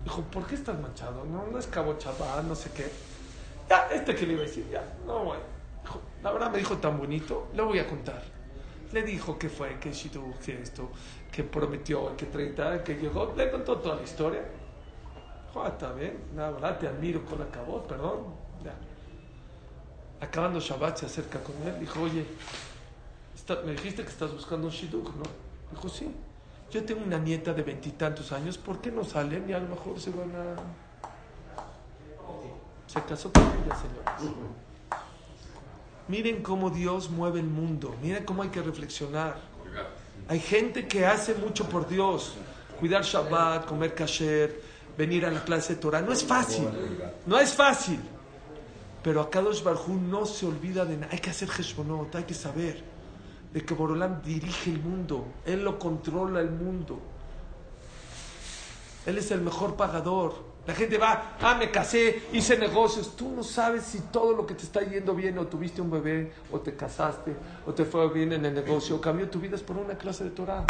[0.04, 1.24] dijo, ¿por qué estás manchado?
[1.24, 2.88] No, no es cabo chaval, no sé qué.
[3.68, 5.42] Ya, este que le iba a decir, ya, no, bueno.
[5.82, 8.22] Dijo, la verdad me dijo tan bonito, le voy a contar.
[8.92, 10.88] Le dijo que fue, que Shidu, que esto,
[11.32, 14.42] que prometió, que 30, que llegó, le contó toda la historia.
[15.55, 18.24] Dijo, ah, está bien, la verdad te admiro con la cabot, perdón.
[18.64, 18.74] Ya.
[20.26, 22.26] Acabando Shabbat se acerca con él, dijo, oye,
[23.36, 25.22] está- me dijiste que estás buscando un Shidduch, ¿no?
[25.70, 26.11] Dijo, sí.
[26.72, 30.00] Yo tengo una nieta de veintitantos años, ¿por qué no salen y a lo mejor
[30.00, 30.57] se van a...
[32.88, 34.36] Se casó con ella, señores.
[36.09, 39.36] Miren cómo Dios mueve el mundo, miren cómo hay que reflexionar.
[40.26, 42.34] Hay gente que hace mucho por Dios.
[42.80, 46.01] Cuidar Shabbat, comer kasher, venir a la clase de Torah.
[46.01, 46.68] No es fácil.
[47.26, 48.01] No es fácil.
[49.03, 51.12] Pero a Kadosh Barjú no se olvida de nada.
[51.12, 52.82] Hay que hacer Heshbonot, hay que saber
[53.53, 55.26] de que Borolam dirige el mundo.
[55.45, 57.01] Él lo controla el mundo.
[59.07, 60.55] Él es el mejor pagador.
[60.66, 63.14] La gente va, ah, me casé, hice negocios.
[63.14, 66.32] Tú no sabes si todo lo que te está yendo bien, o tuviste un bebé,
[66.51, 67.36] o te casaste,
[67.66, 70.24] o te fue bien en el negocio, o cambió tu vida es por una clase
[70.24, 70.64] de Torah.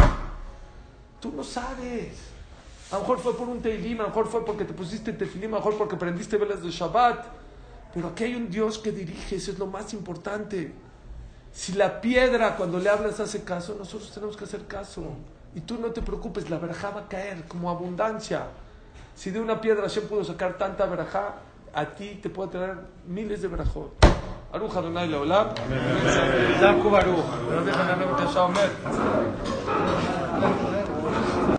[1.20, 2.33] Tú no sabes.
[2.90, 5.54] A lo mejor fue por un teilim, a lo mejor fue porque te pusiste tefilim,
[5.54, 7.26] a lo mejor porque prendiste velas de Shabbat.
[7.94, 10.72] Pero aquí hay un Dios que dirige, eso es lo más importante.
[11.52, 15.02] Si la piedra cuando le hablas hace caso, nosotros tenemos que hacer caso.
[15.54, 18.46] Y tú no te preocupes, la verajá va a caer como abundancia.
[19.14, 21.36] Si de una piedra Hashem pudo sacar tanta verajá,
[21.72, 22.76] a ti te puede traer
[23.06, 23.92] miles de verajot.
[24.52, 25.48] Aruja Adonai Leolam.
[26.60, 27.24] Zaku Baruch.